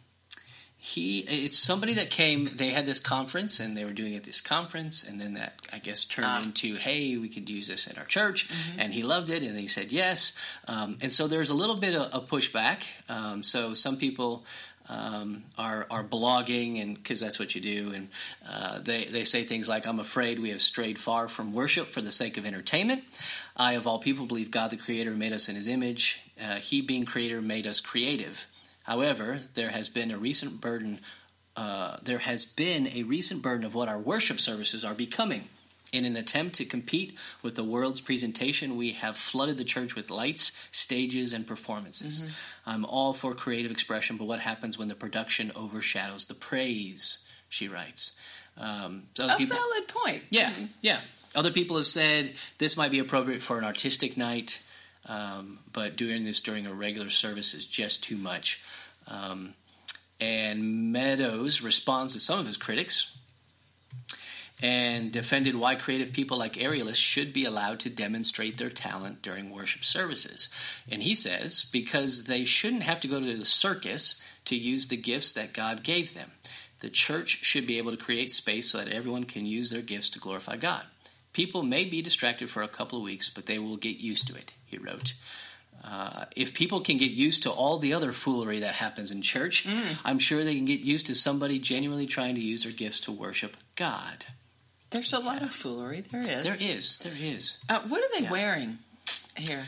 he 0.87 1.21
it's 1.21 1.59
somebody 1.59 1.95
that 1.95 2.11
came. 2.11 2.45
They 2.45 2.69
had 2.69 2.85
this 2.85 3.01
conference, 3.01 3.59
and 3.59 3.75
they 3.75 3.87
were 3.87 3.93
doing 3.95 4.13
it 4.13 4.17
at 4.19 4.25
this 4.25 4.43
conference, 4.43 5.03
and 5.03 5.19
then 5.19 5.33
that 5.33 5.55
I 5.73 5.79
guess 5.79 6.05
turned 6.05 6.27
Ah. 6.29 6.43
into, 6.43 6.75
hey, 6.75 7.17
we 7.17 7.31
could 7.31 7.49
use 7.49 7.69
this 7.69 7.89
at 7.89 7.97
our 7.97 8.05
church, 8.05 8.51
and 8.77 8.93
he 8.93 9.03
loved 9.03 9.31
it, 9.31 9.43
and 9.43 9.59
he 9.59 9.67
said 9.67 9.93
yes, 9.93 10.35
um, 10.69 10.99
and 11.01 11.11
so 11.11 11.27
there's 11.27 11.49
a 11.49 11.55
little 11.55 11.77
bit 11.77 11.95
of, 11.95 12.13
of 12.13 12.29
pushback. 12.29 12.85
Um, 13.09 13.43
so 13.43 13.73
some 13.75 13.97
people. 13.97 14.45
Um, 14.87 15.45
are 15.57 15.87
are 15.91 16.05
blogging 16.05 16.83
and 16.83 16.95
because 16.95 17.19
that's 17.19 17.39
what 17.39 17.55
you 17.55 17.63
do, 17.63 17.93
and 17.95 18.09
uh, 18.47 18.81
they 18.81 19.07
they 19.07 19.25
say 19.25 19.43
things 19.43 19.67
like, 19.67 19.87
"I'm 19.87 19.99
afraid 19.99 20.39
we 20.39 20.51
have 20.51 20.61
strayed 20.61 20.99
far 20.99 21.27
from 21.27 21.55
worship 21.55 21.87
for 21.87 22.03
the 22.03 22.13
sake 22.13 22.37
of 22.37 22.45
entertainment." 22.45 23.03
I, 23.57 23.77
of 23.77 23.87
all 23.87 23.99
people, 23.99 24.27
believe 24.27 24.51
God 24.51 24.69
the 24.71 24.77
Creator 24.77 25.13
made 25.13 25.33
us 25.33 25.49
in 25.49 25.57
His 25.57 25.69
image. 25.69 26.21
Uh, 26.39 26.57
he, 26.57 26.83
being 26.83 27.07
Creator, 27.07 27.41
made 27.41 27.67
us 27.67 27.81
creative. 27.81 28.45
However, 28.85 29.41
there 29.55 29.71
has 29.71 29.89
been 29.89 30.11
a 30.11 30.17
recent 30.17 30.61
burden. 30.61 31.01
Uh, 31.57 31.99
there 32.03 32.19
has 32.19 32.45
been 32.45 32.89
a 32.89 33.03
recent 33.03 33.43
burden 33.43 33.65
of 33.67 33.75
what 33.75 33.89
our 33.89 33.99
worship 33.99 34.41
services 34.41 34.85
are 34.85 34.95
becoming. 34.95 35.45
In 35.93 36.05
an 36.05 36.17
attempt 36.17 36.57
to 36.57 36.65
compete 36.65 37.17
with 37.43 37.55
the 37.55 37.63
world's 37.63 38.01
presentation, 38.01 38.77
we 38.77 38.93
have 38.93 39.17
flooded 39.17 39.59
the 39.59 39.65
church 39.65 39.95
with 39.95 40.11
lights, 40.11 40.51
stages, 40.73 41.33
and 41.33 41.47
performances. 41.47 42.21
I'm 42.67 42.85
all 42.85 43.13
for 43.13 43.33
creative 43.33 43.71
expression, 43.71 44.17
but 44.17 44.25
what 44.25 44.41
happens 44.41 44.77
when 44.77 44.89
the 44.89 44.97
production 44.97 45.53
overshadows 45.55 46.25
the 46.25 46.35
praise? 46.35 47.25
She 47.49 47.69
writes. 47.69 48.19
Um, 48.59 49.05
so 49.15 49.29
A 49.29 49.37
people, 49.37 49.57
valid 49.57 49.87
point. 49.89 50.23
yeah, 50.31 50.53
yeah. 50.81 51.01
Other 51.37 51.53
people 51.53 51.77
have 51.77 51.87
said 51.87 52.33
this 52.59 52.77
might 52.77 52.91
be 52.91 52.99
appropriate 52.99 53.43
for 53.43 53.57
an 53.59 53.65
artistic 53.65 54.17
night, 54.17 54.61
um, 55.07 55.59
but 55.73 55.97
doing 55.97 56.25
this 56.25 56.41
during 56.41 56.67
a 56.67 56.75
regular 56.75 57.11
service 57.11 57.55
is 57.55 57.67
just 57.67 58.05
too 58.05 58.17
much. 58.17 58.63
Um, 59.07 59.55
and 60.21 60.93
Meadows 60.93 61.63
responds 61.63 62.13
to 62.13 62.21
some 62.21 62.39
of 62.39 62.47
his 62.47 62.57
critics 62.57 63.17
and 64.63 65.13
defended 65.13 65.57
why 65.57 65.75
creative 65.75 66.13
people 66.13 66.39
like 66.39 66.55
Aerialists 66.55 66.97
should 66.97 67.33
be 67.33 67.45
allowed 67.45 67.81
to 67.81 67.91
demonstrate 67.91 68.57
their 68.57 68.71
talent 68.71 69.21
during 69.21 69.51
worship 69.51 69.85
services. 69.85 70.49
And 70.91 71.03
he 71.03 71.15
says, 71.15 71.69
because 71.73 72.25
they 72.25 72.45
shouldn't 72.45 72.85
have 72.85 73.01
to 73.01 73.09
go 73.09 73.21
to 73.21 73.37
the 73.37 73.45
circus 73.45 74.23
to 74.47 74.57
use 74.57 74.89
the 74.89 74.97
gifts 74.97 75.33
that 75.33 75.53
God 75.53 75.83
gave 75.83 76.15
them. 76.15 76.31
The 76.81 76.91
church 76.91 77.45
should 77.45 77.67
be 77.67 77.79
able 77.79 77.91
to 77.91 78.03
create 78.03 78.33
space 78.33 78.71
so 78.71 78.79
that 78.79 78.89
everyone 78.89 79.25
can 79.25 79.45
use 79.45 79.71
their 79.71 79.83
gifts 79.83 80.11
to 80.11 80.19
glorify 80.19 80.57
God. 80.57 80.85
People 81.35 81.63
may 81.63 81.85
be 81.85 82.01
distracted 82.01 82.49
for 82.49 82.63
a 82.63 82.69
couple 82.69 82.97
of 82.99 83.05
weeks, 83.05 83.29
but 83.29 83.45
they 83.45 83.59
will 83.59 83.77
get 83.77 83.99
used 83.99 84.27
to 84.29 84.35
it, 84.35 84.55
he 84.67 84.79
wrote. 84.79 85.13
Uh, 85.85 86.25
if 86.35 86.55
people 86.55 86.81
can 86.81 86.97
get 86.97 87.11
used 87.11 87.43
to 87.43 87.51
all 87.51 87.79
the 87.79 87.93
other 87.93 88.11
foolery 88.13 88.61
that 88.61 88.75
happens 88.75 89.11
in 89.11 89.21
church, 89.21 89.67
I'm 90.05 90.19
sure 90.19 90.43
they 90.43 90.55
can 90.55 90.65
get 90.65 90.81
used 90.81 91.07
to 91.09 91.15
somebody 91.15 91.59
genuinely 91.59 92.07
trying 92.07 92.37
to 92.37 92.41
use 92.41 92.63
their 92.65 92.73
gifts 92.73 93.01
to 93.01 93.13
worship 93.13 93.55
God. 93.77 94.25
There's 94.91 95.13
a 95.13 95.19
lot 95.19 95.43
of 95.43 95.51
foolery. 95.53 96.01
There 96.03 96.23
is. 96.23 96.27
There 96.45 96.71
is, 96.71 96.99
there 97.01 97.13
is. 97.21 97.59
Uh, 97.69 97.81
what 97.89 98.01
are 98.03 98.19
they 98.19 98.25
Yeah. 98.25 98.31
wearing 98.31 98.79
here? 99.37 99.67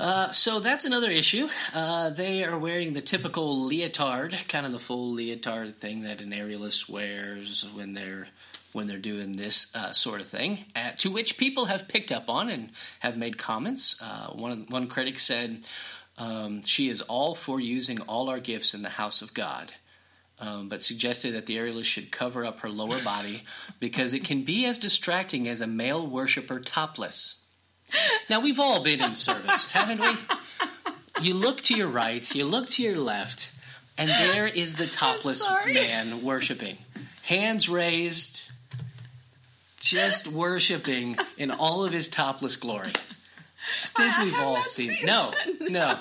Uh, 0.00 0.32
so 0.32 0.58
that's 0.60 0.84
another 0.84 1.10
issue. 1.10 1.46
Uh, 1.74 2.10
they 2.10 2.42
are 2.42 2.58
wearing 2.58 2.94
the 2.94 3.02
typical 3.02 3.64
leotard, 3.66 4.34
kind 4.48 4.64
of 4.66 4.72
the 4.72 4.78
full 4.78 5.12
leotard 5.12 5.76
thing 5.76 6.02
that 6.02 6.20
an 6.20 6.30
aerialist 6.32 6.88
wears 6.88 7.66
when 7.74 7.92
they're 7.92 8.26
when 8.72 8.86
they're 8.86 8.98
doing 8.98 9.32
this 9.32 9.74
uh, 9.74 9.92
sort 9.92 10.20
of 10.20 10.26
thing. 10.26 10.64
Uh, 10.74 10.92
to 10.98 11.10
which 11.10 11.38
people 11.38 11.66
have 11.66 11.88
picked 11.88 12.12
up 12.12 12.28
on 12.28 12.48
and 12.48 12.70
have 13.00 13.16
made 13.16 13.38
comments. 13.38 14.00
Uh, 14.02 14.30
one 14.32 14.66
one 14.68 14.88
critic 14.88 15.18
said, 15.18 15.66
um, 16.18 16.62
"She 16.62 16.88
is 16.88 17.02
all 17.02 17.34
for 17.34 17.60
using 17.60 18.00
all 18.02 18.28
our 18.28 18.40
gifts 18.40 18.74
in 18.74 18.82
the 18.82 18.88
house 18.88 19.22
of 19.22 19.34
God." 19.34 19.72
Um, 20.38 20.68
but 20.68 20.82
suggested 20.82 21.34
that 21.34 21.46
the 21.46 21.56
aerialist 21.56 21.84
should 21.84 22.10
cover 22.10 22.44
up 22.44 22.60
her 22.60 22.68
lower 22.68 23.00
body 23.04 23.44
because 23.80 24.12
it 24.12 24.24
can 24.24 24.42
be 24.42 24.66
as 24.66 24.78
distracting 24.78 25.46
as 25.46 25.60
a 25.60 25.66
male 25.66 26.04
worshiper 26.04 26.58
topless. 26.58 27.48
Now 28.30 28.40
we've 28.40 28.58
all 28.58 28.82
been 28.82 29.02
in 29.02 29.14
service, 29.14 29.70
haven't 29.72 30.00
we? 30.00 30.16
You 31.20 31.34
look 31.34 31.60
to 31.62 31.74
your 31.74 31.88
right, 31.88 32.34
you 32.34 32.44
look 32.44 32.66
to 32.70 32.82
your 32.82 32.96
left, 32.96 33.52
and 33.98 34.08
there 34.08 34.46
is 34.46 34.76
the 34.76 34.86
topless 34.86 35.46
man 35.66 36.22
worshiping, 36.22 36.78
hands 37.22 37.68
raised, 37.68 38.51
just 39.82 40.28
worshiping 40.28 41.16
in 41.36 41.50
all 41.50 41.84
of 41.84 41.92
his 41.92 42.08
topless 42.08 42.56
glory. 42.56 42.88
I 42.88 42.92
think 43.98 44.18
I 44.18 44.24
we've 44.24 44.38
all 44.38 44.56
seen. 44.58 44.94
seen 44.94 45.06
no, 45.06 45.32
that. 45.32 45.70
no, 45.70 45.98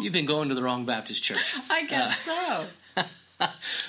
you've 0.00 0.12
been 0.12 0.26
going 0.26 0.48
to 0.50 0.54
the 0.54 0.62
wrong 0.62 0.84
Baptist 0.84 1.22
church. 1.22 1.54
I 1.70 1.84
guess 1.86 2.18
so. 2.18 2.64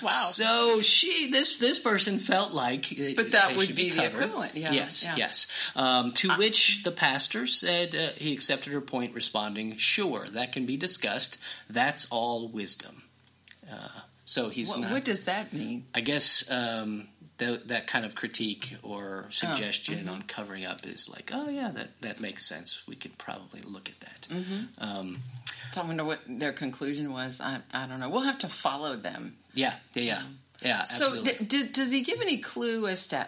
Wow. 0.01 0.09
So 0.09 0.79
she, 0.79 1.29
this 1.29 1.59
this 1.59 1.77
person 1.77 2.19
felt 2.19 2.53
like, 2.53 2.85
uh, 2.97 3.11
But 3.17 3.31
that 3.33 3.57
would 3.57 3.67
should 3.67 3.75
be 3.75 3.89
the 3.89 4.05
equivalent, 4.05 4.55
yeah, 4.55 4.71
yes, 4.71 5.03
yeah. 5.03 5.15
yes. 5.17 5.47
Um, 5.75 6.11
to 6.11 6.31
which 6.35 6.83
the 6.83 6.91
pastor 6.91 7.45
said 7.47 7.93
uh, 7.93 8.11
he 8.15 8.31
accepted 8.31 8.71
her 8.71 8.79
point, 8.79 9.13
responding, 9.13 9.75
"Sure, 9.75 10.25
that 10.29 10.53
can 10.53 10.65
be 10.65 10.77
discussed. 10.77 11.37
That's 11.69 12.07
all 12.09 12.47
wisdom." 12.47 13.03
Uh, 13.69 13.89
so 14.23 14.47
he's 14.47 14.69
what, 14.69 14.79
not. 14.79 14.91
what 14.91 15.03
does 15.03 15.25
that 15.25 15.51
mean? 15.51 15.83
I 15.93 15.99
guess 15.99 16.49
um, 16.49 17.09
that 17.41 17.67
that 17.67 17.87
kind 17.87 18.05
of 18.05 18.15
critique 18.15 18.75
or 18.83 19.25
suggestion 19.29 19.99
mm-hmm. 19.99 20.09
on 20.09 20.21
covering 20.23 20.65
up 20.65 20.85
is 20.85 21.09
like, 21.11 21.31
oh 21.33 21.49
yeah, 21.49 21.71
that 21.71 21.89
that 22.01 22.19
makes 22.21 22.45
sense. 22.47 22.83
We 22.87 22.95
could 22.95 23.17
probably 23.17 23.61
look 23.65 23.89
at 23.89 23.99
that. 23.99 24.27
Mm-hmm. 24.29 24.83
Um, 24.83 25.17
So 25.71 25.81
I 25.81 25.85
wonder 25.85 26.03
what 26.05 26.19
their 26.27 26.51
conclusion 26.53 27.11
was. 27.13 27.39
I, 27.41 27.59
I 27.73 27.87
don't 27.87 27.99
know. 27.99 28.09
We'll 28.09 28.21
have 28.21 28.39
to 28.39 28.47
follow 28.49 28.95
them. 28.95 29.35
yeah, 29.53 29.73
yeah, 29.93 30.01
yeah, 30.03 30.21
yeah. 30.63 30.83
So, 30.83 31.05
Absolutely. 31.05 31.45
d- 31.45 31.63
d- 31.63 31.71
does 31.71 31.91
he 31.91 32.01
give 32.01 32.21
any 32.21 32.37
clue 32.37 32.87
as 32.87 33.07
to 33.07 33.27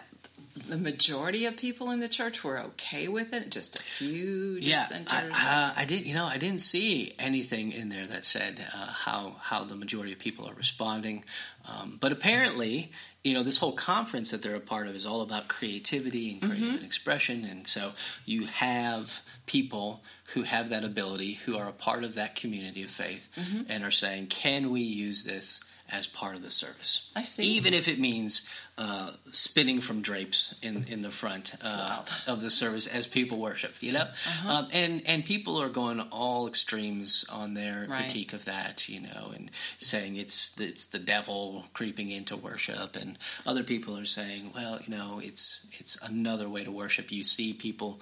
the 0.68 0.76
majority 0.76 1.46
of 1.46 1.56
people 1.56 1.90
in 1.90 2.00
the 2.00 2.08
church 2.08 2.44
were 2.44 2.58
okay 2.60 3.08
with 3.08 3.32
it? 3.32 3.50
Just 3.50 3.80
a 3.80 3.82
few 3.82 4.58
yeah, 4.60 4.74
dissenters? 4.74 5.32
I, 5.34 5.72
uh, 5.76 5.80
I 5.80 5.84
did. 5.84 6.04
You 6.06 6.14
know, 6.14 6.26
I 6.26 6.38
didn't 6.38 6.60
see 6.60 7.12
anything 7.18 7.72
in 7.72 7.88
there 7.88 8.06
that 8.06 8.24
said 8.24 8.60
uh, 8.60 8.86
how 8.86 9.36
how 9.40 9.64
the 9.64 9.76
majority 9.76 10.12
of 10.12 10.18
people 10.18 10.46
are 10.48 10.54
responding. 10.54 11.24
Um, 11.66 11.96
but 11.98 12.12
apparently, 12.12 12.92
you 13.24 13.32
know, 13.34 13.42
this 13.42 13.56
whole 13.58 13.72
conference 13.72 14.30
that 14.32 14.42
they're 14.42 14.54
a 14.54 14.60
part 14.60 14.86
of 14.86 14.94
is 14.94 15.06
all 15.06 15.22
about 15.22 15.48
creativity 15.48 16.32
and 16.32 16.42
creative 16.42 16.68
Mm-hmm. 16.76 16.84
expression, 16.84 17.44
and 17.44 17.66
so 17.66 17.92
you 18.26 18.44
have 18.46 19.20
people 19.46 20.02
who 20.34 20.42
have 20.42 20.68
that 20.68 20.84
ability, 20.84 21.32
who 21.34 21.56
are 21.56 21.66
a 21.68 21.72
part 21.72 22.04
of 22.04 22.14
that 22.16 22.36
community 22.36 22.82
of 22.82 22.90
faith, 22.90 23.28
Mm-hmm. 23.36 23.62
and 23.70 23.82
are 23.82 23.90
saying, 23.90 24.26
"Can 24.26 24.70
we 24.70 24.82
use 24.82 25.24
this?" 25.24 25.64
As 25.92 26.06
part 26.06 26.34
of 26.34 26.42
the 26.42 26.50
service, 26.50 27.12
I 27.14 27.22
see. 27.24 27.42
Even 27.56 27.74
if 27.74 27.88
it 27.88 27.98
means 28.00 28.48
uh, 28.78 29.12
spinning 29.32 29.80
from 29.82 30.00
drapes 30.00 30.58
in 30.62 30.86
in 30.88 31.02
the 31.02 31.10
front 31.10 31.52
uh, 31.62 32.02
of 32.26 32.40
the 32.40 32.48
service 32.50 32.86
as 32.86 33.06
people 33.06 33.38
worship, 33.38 33.74
you 33.82 33.92
know, 33.92 34.00
Uh-huh. 34.00 34.54
um, 34.54 34.68
and 34.72 35.02
and 35.06 35.24
people 35.26 35.60
are 35.60 35.68
going 35.68 36.00
all 36.10 36.48
extremes 36.48 37.26
on 37.30 37.52
their 37.54 37.86
Right. 37.86 38.00
critique 38.00 38.32
of 38.32 38.46
that, 38.46 38.88
you 38.88 39.00
know, 39.00 39.32
and 39.36 39.50
saying 39.78 40.16
it's 40.16 40.58
it's 40.58 40.86
the 40.86 40.98
devil 40.98 41.66
creeping 41.74 42.10
into 42.10 42.34
worship, 42.34 42.96
and 42.96 43.18
other 43.46 43.62
people 43.62 43.96
are 43.98 44.06
saying, 44.06 44.52
well, 44.54 44.80
you 44.86 44.96
know, 44.96 45.20
it's 45.22 45.66
it's 45.78 46.00
another 46.02 46.48
way 46.48 46.64
to 46.64 46.72
worship. 46.72 47.12
You 47.12 47.22
see 47.24 47.52
people, 47.52 48.00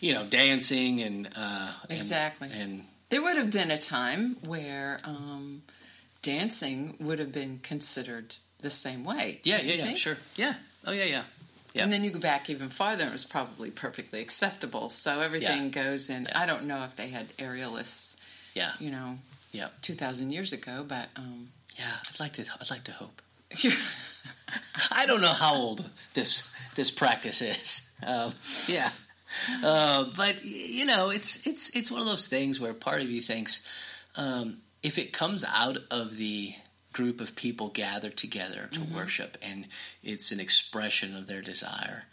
you 0.00 0.12
know, 0.12 0.26
dancing 0.26 1.00
and 1.00 1.28
uh, 1.34 1.72
and- 1.88 1.98
Exactly. 1.98 2.50
and 2.52 2.84
There 3.08 3.22
would 3.22 3.38
have 3.38 3.50
been 3.50 3.70
a 3.70 3.78
time 3.78 4.36
where 4.46 4.98
um, 5.04 5.62
dancing 6.22 6.96
would 7.00 7.18
have 7.18 7.32
been 7.32 7.60
considered 7.62 8.36
the 8.60 8.70
same 8.70 9.04
way. 9.04 9.40
yeah, 9.44 9.60
yeah, 9.60 9.74
yeah, 9.74 9.84
think? 9.84 9.98
sure, 9.98 10.16
yeah, 10.36 10.54
oh 10.86 10.92
yeah, 10.92 11.04
yeah, 11.04 11.22
yeah. 11.74 11.84
And 11.84 11.92
then 11.92 12.04
you 12.04 12.10
go 12.10 12.20
back 12.20 12.48
even 12.48 12.68
farther, 12.68 13.02
and 13.02 13.10
it 13.10 13.12
was 13.12 13.24
probably 13.24 13.70
perfectly 13.70 14.20
acceptable. 14.20 14.88
So 14.88 15.20
everything 15.20 15.70
goes 15.70 16.08
in. 16.08 16.28
I 16.34 16.46
don't 16.46 16.64
know 16.64 16.84
if 16.84 16.96
they 16.96 17.08
had 17.08 17.28
aerialists, 17.36 18.20
yeah, 18.54 18.72
you 18.78 18.90
know, 18.90 19.18
yeah, 19.52 19.68
two 19.82 19.94
thousand 19.94 20.32
years 20.32 20.52
ago, 20.52 20.84
but 20.86 21.08
um, 21.16 21.48
yeah. 21.78 21.96
I'd 22.10 22.20
like 22.20 22.32
to. 22.34 22.44
I'd 22.60 22.70
like 22.70 22.84
to 22.84 22.92
hope. 22.92 23.20
I 24.90 25.06
don't 25.06 25.20
know 25.20 25.28
how 25.28 25.54
old 25.54 25.90
this 26.14 26.54
this 26.74 26.90
practice 26.90 27.42
is. 27.42 27.98
Um, 28.06 28.32
yeah, 28.68 28.90
uh, 29.62 30.04
but 30.16 30.44
you 30.44 30.84
know, 30.86 31.10
it's 31.10 31.46
it's 31.46 31.74
it's 31.76 31.90
one 31.90 32.00
of 32.00 32.06
those 32.06 32.26
things 32.26 32.60
where 32.60 32.74
part 32.74 33.00
of 33.00 33.10
you 33.10 33.20
thinks 33.20 33.66
um, 34.16 34.58
if 34.82 34.98
it 34.98 35.12
comes 35.12 35.44
out 35.44 35.78
of 35.90 36.16
the 36.16 36.54
group 36.92 37.20
of 37.20 37.34
people 37.34 37.68
gathered 37.68 38.16
together 38.16 38.68
to 38.72 38.80
worship, 38.94 39.38
and 39.40 39.66
it's 40.02 40.30
an 40.30 40.40
expression 40.40 41.16
of 41.16 41.26
their 41.26 41.40
desire 41.40 42.04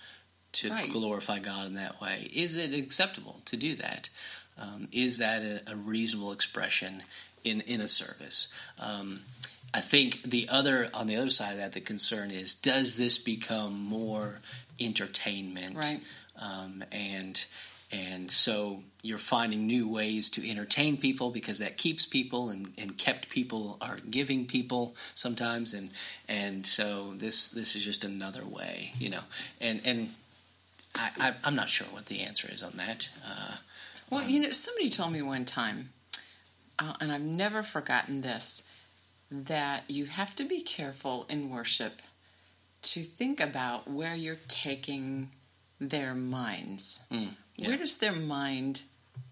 to 0.54 0.70
Right. 0.72 0.92
glorify 0.92 1.40
God 1.40 1.68
in 1.68 1.74
that 1.76 2.00
way, 2.02 2.30
is 2.34 2.56
it 2.56 2.74
acceptable 2.74 3.42
to 3.46 3.58
do 3.58 3.76
that? 3.76 4.10
Um, 4.58 4.88
is 4.92 5.18
that 5.20 5.42
a, 5.42 5.72
a 5.72 5.76
reasonable 5.76 6.32
expression 6.32 7.04
in 7.44 7.62
in 7.62 7.82
a 7.82 7.88
service? 7.88 8.48
Um, 8.78 9.22
I 9.74 9.82
think 9.82 10.24
the 10.24 10.50
other 10.50 10.90
on 10.94 11.08
the 11.08 11.16
other 11.18 11.30
side 11.30 11.52
of 11.54 11.58
that, 11.58 11.74
the 11.74 11.82
concern 11.82 12.32
is: 12.32 12.56
does 12.56 12.98
this 12.98 13.18
become 13.18 13.80
more 13.84 14.40
entertainment? 14.80 15.76
Right. 15.78 16.02
Um, 16.36 16.84
and 16.92 17.46
and 17.92 18.30
so 18.30 18.84
you're 19.02 19.18
finding 19.18 19.66
new 19.66 19.88
ways 19.88 20.30
to 20.32 20.48
entertain 20.50 20.98
people 20.98 21.32
because 21.32 21.60
that 21.60 21.78
keeps 21.78 22.06
people 22.06 22.50
and, 22.50 22.72
and 22.78 22.98
kept 22.98 23.30
people 23.30 23.78
are 23.82 23.98
giving 24.10 24.46
people 24.46 24.96
sometimes 25.16 25.74
and 25.74 25.90
and 26.28 26.68
so 26.68 27.14
this 27.16 27.50
this 27.50 27.76
is 27.76 27.84
just 27.84 28.04
another 28.04 28.46
way, 28.46 28.92
you 29.00 29.10
know. 29.10 29.22
And 29.60 29.82
and 29.86 30.10
I, 30.96 31.10
I 31.20 31.34
I'm 31.44 31.56
not 31.56 31.70
sure 31.70 31.88
what 31.88 32.06
the 32.08 32.22
answer 32.22 32.48
is 32.52 32.62
on 32.64 32.74
that. 32.78 33.10
Uh, 33.26 33.56
Well, 34.10 34.24
you 34.28 34.40
know, 34.40 34.52
somebody 34.52 34.90
told 34.90 35.12
me 35.12 35.22
one 35.22 35.46
time, 35.46 35.90
uh, 36.80 36.94
and 37.00 37.12
I've 37.12 37.22
never 37.22 37.64
forgotten 37.64 38.22
this, 38.22 38.64
that 39.32 39.84
you 39.88 40.06
have 40.06 40.36
to 40.38 40.44
be 40.44 40.62
careful 40.62 41.26
in 41.30 41.50
worship 41.50 42.02
to 42.82 43.02
think 43.02 43.40
about 43.40 43.88
where 43.90 44.16
you're 44.16 44.40
taking 44.48 45.30
their 45.80 46.16
minds. 46.16 47.08
Mm, 47.12 47.34
yeah. 47.60 47.68
Where 47.70 47.78
does 47.78 47.98
their 47.98 48.14
mind 48.14 48.84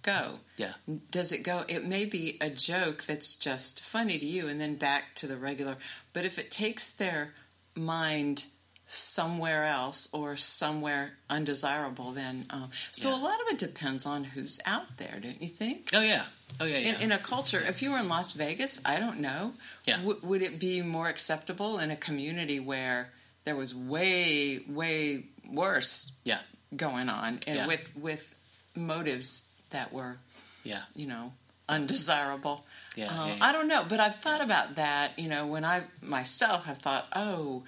go? 0.04 0.40
yeah. 0.58 0.74
Does 1.12 1.32
it 1.32 1.44
go? 1.44 1.64
It 1.68 1.86
may 1.86 2.06
be 2.06 2.38
a 2.42 2.50
joke 2.50 3.04
that's 3.04 3.36
just 3.36 3.82
funny 3.84 4.18
to 4.18 4.26
you 4.26 4.48
and 4.48 4.60
then 4.62 4.76
back 4.76 5.16
to 5.16 5.28
the 5.28 5.38
regular. 5.38 5.78
But 6.14 6.26
if 6.26 6.38
it 6.40 6.50
takes 6.52 6.92
their 6.92 7.34
mind 7.76 8.46
somewhere 8.90 9.66
else 9.66 10.08
or 10.14 10.36
somewhere 10.38 11.14
undesirable, 11.30 12.12
then. 12.12 12.46
Um, 12.50 12.70
so 12.92 13.10
Yeah. 13.10 13.16
a 13.16 13.22
lot 13.22 13.42
of 13.42 13.48
it 13.50 13.58
depends 13.60 14.06
on 14.06 14.24
who's 14.24 14.60
out 14.66 14.98
there, 14.98 15.20
don't 15.22 15.42
you 15.42 15.50
think? 15.50 15.90
Oh 15.94 16.02
yeah. 16.02 16.24
Oh 16.62 16.66
yeah. 16.66 16.78
yeah. 16.78 16.96
In, 16.96 17.02
in 17.04 17.12
a 17.12 17.18
culture, 17.18 17.62
if 17.68 17.82
you 17.82 17.92
were 17.92 17.98
in 18.00 18.08
Las 18.08 18.32
Vegas, 18.34 18.80
I 18.86 19.00
don't 19.00 19.20
know. 19.20 19.54
Yeah. 19.86 19.98
W- 19.98 20.20
would 20.24 20.42
it 20.42 20.58
be 20.60 20.82
more 20.82 21.10
acceptable 21.10 21.80
in 21.80 21.92
a 21.92 21.98
community 21.98 22.60
where 22.62 23.12
there 23.44 23.56
was 23.58 23.76
way, 23.76 24.62
way 24.70 25.26
worse 25.52 26.20
yeah. 26.24 26.40
Going 26.76 27.10
on 27.10 27.40
and 27.48 27.56
Yeah. 27.56 27.68
with 27.68 27.92
with 27.96 28.34
motives 28.76 29.56
that 29.70 29.92
were 29.94 30.18
Yeah. 30.64 30.84
you 30.96 31.08
know 31.08 31.34
undesirable 31.70 32.66
Yeah, 32.96 33.08
Uh, 33.08 33.28
yeah, 33.28 33.36
yeah. 33.36 33.46
i 33.46 33.52
don't 33.52 33.68
know 33.68 33.86
but 33.88 34.00
i've 34.00 34.16
thought 34.16 34.42
about 34.42 34.76
that 34.76 35.18
you 35.20 35.28
know 35.30 35.46
when 35.46 35.66
i 35.66 35.84
myself 36.02 36.66
have 36.66 36.78
thought 36.80 37.08
oh 37.14 37.64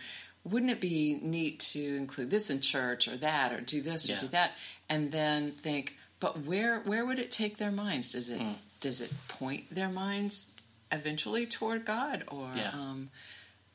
wouldn't 0.46 0.72
it 0.72 0.80
be 0.82 1.20
neat 1.22 1.60
to 1.60 1.80
include 1.98 2.32
this 2.32 2.50
in 2.50 2.62
church 2.62 3.08
or 3.08 3.18
that 3.18 3.52
or 3.54 3.60
do 3.62 3.82
this 3.82 4.10
or 4.10 4.18
do 4.20 4.28
that 4.28 4.54
and 4.90 5.12
then 5.12 5.52
think 5.52 5.98
but 6.20 6.40
where 6.40 6.80
where 6.82 7.06
would 7.06 7.20
it 7.20 7.30
take 7.30 7.58
their 7.58 7.72
minds 7.72 8.14
does 8.14 8.30
it 8.30 8.42
Hmm. 8.42 8.54
does 8.80 9.02
it 9.02 9.12
point 9.28 9.70
their 9.70 9.90
minds 9.90 10.56
eventually 10.92 11.46
toward 11.46 11.86
god 11.86 12.24
or 12.28 12.50
um 12.74 13.10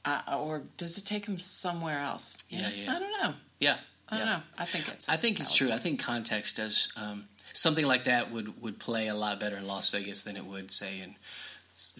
uh, 0.06 0.36
or 0.38 0.62
does 0.76 0.98
it 0.98 1.04
take 1.06 1.26
them 1.26 1.38
somewhere 1.38 2.00
else 2.00 2.44
Yeah, 2.48 2.70
yeah. 2.70 2.96
i 2.96 2.98
don't 2.98 3.22
know 3.22 3.34
Yeah. 3.60 3.76
I 4.08 4.18
don't 4.18 4.26
yeah. 4.26 4.32
know 4.34 4.42
i 4.58 4.64
think 4.64 4.88
it's 4.88 5.08
I 5.08 5.16
think 5.16 5.40
it's 5.40 5.54
true. 5.54 5.70
I 5.72 5.78
think 5.78 6.00
context 6.00 6.56
does 6.56 6.92
um, 6.96 7.24
something 7.52 7.86
like 7.86 8.04
that 8.04 8.30
would 8.32 8.60
would 8.62 8.78
play 8.78 9.08
a 9.08 9.14
lot 9.14 9.40
better 9.40 9.56
in 9.56 9.66
Las 9.66 9.90
Vegas 9.90 10.22
than 10.22 10.36
it 10.36 10.44
would 10.44 10.70
say 10.70 11.00
in 11.00 11.14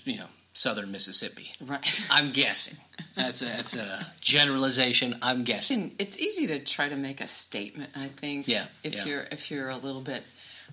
you 0.04 0.18
know 0.18 0.26
southern 0.52 0.90
Mississippi. 0.90 1.52
right 1.64 2.06
I'm 2.10 2.32
guessing. 2.32 2.78
That's 3.14 3.42
a 3.42 3.46
that's 3.46 3.76
a 3.76 4.06
generalization. 4.20 5.16
I'm 5.22 5.44
guessing. 5.44 5.92
It's 5.98 6.18
easy 6.18 6.46
to 6.48 6.58
try 6.58 6.88
to 6.88 6.96
make 6.96 7.20
a 7.20 7.26
statement. 7.26 7.90
I 7.94 8.08
think. 8.08 8.48
Yeah, 8.48 8.66
If 8.82 8.94
yeah. 8.94 9.04
you're 9.04 9.26
if 9.30 9.50
you're 9.50 9.68
a 9.68 9.76
little 9.76 10.00
bit 10.00 10.22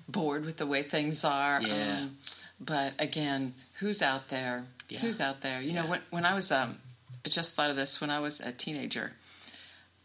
bored 0.07 0.45
with 0.45 0.57
the 0.57 0.65
way 0.65 0.83
things 0.83 1.23
are. 1.25 1.61
Yeah. 1.61 1.99
Um, 2.01 2.17
but 2.59 2.93
again, 2.99 3.53
who's 3.79 4.01
out 4.01 4.29
there? 4.29 4.65
Yeah. 4.89 4.99
Who's 4.99 5.19
out 5.19 5.41
there? 5.41 5.61
You 5.61 5.73
know, 5.73 5.83
when 5.83 5.99
when 6.11 6.25
I 6.25 6.33
was 6.33 6.51
um, 6.51 6.77
I 7.25 7.29
just 7.29 7.55
thought 7.55 7.69
of 7.69 7.75
this 7.75 8.01
when 8.01 8.09
I 8.09 8.19
was 8.19 8.39
a 8.41 8.51
teenager. 8.51 9.13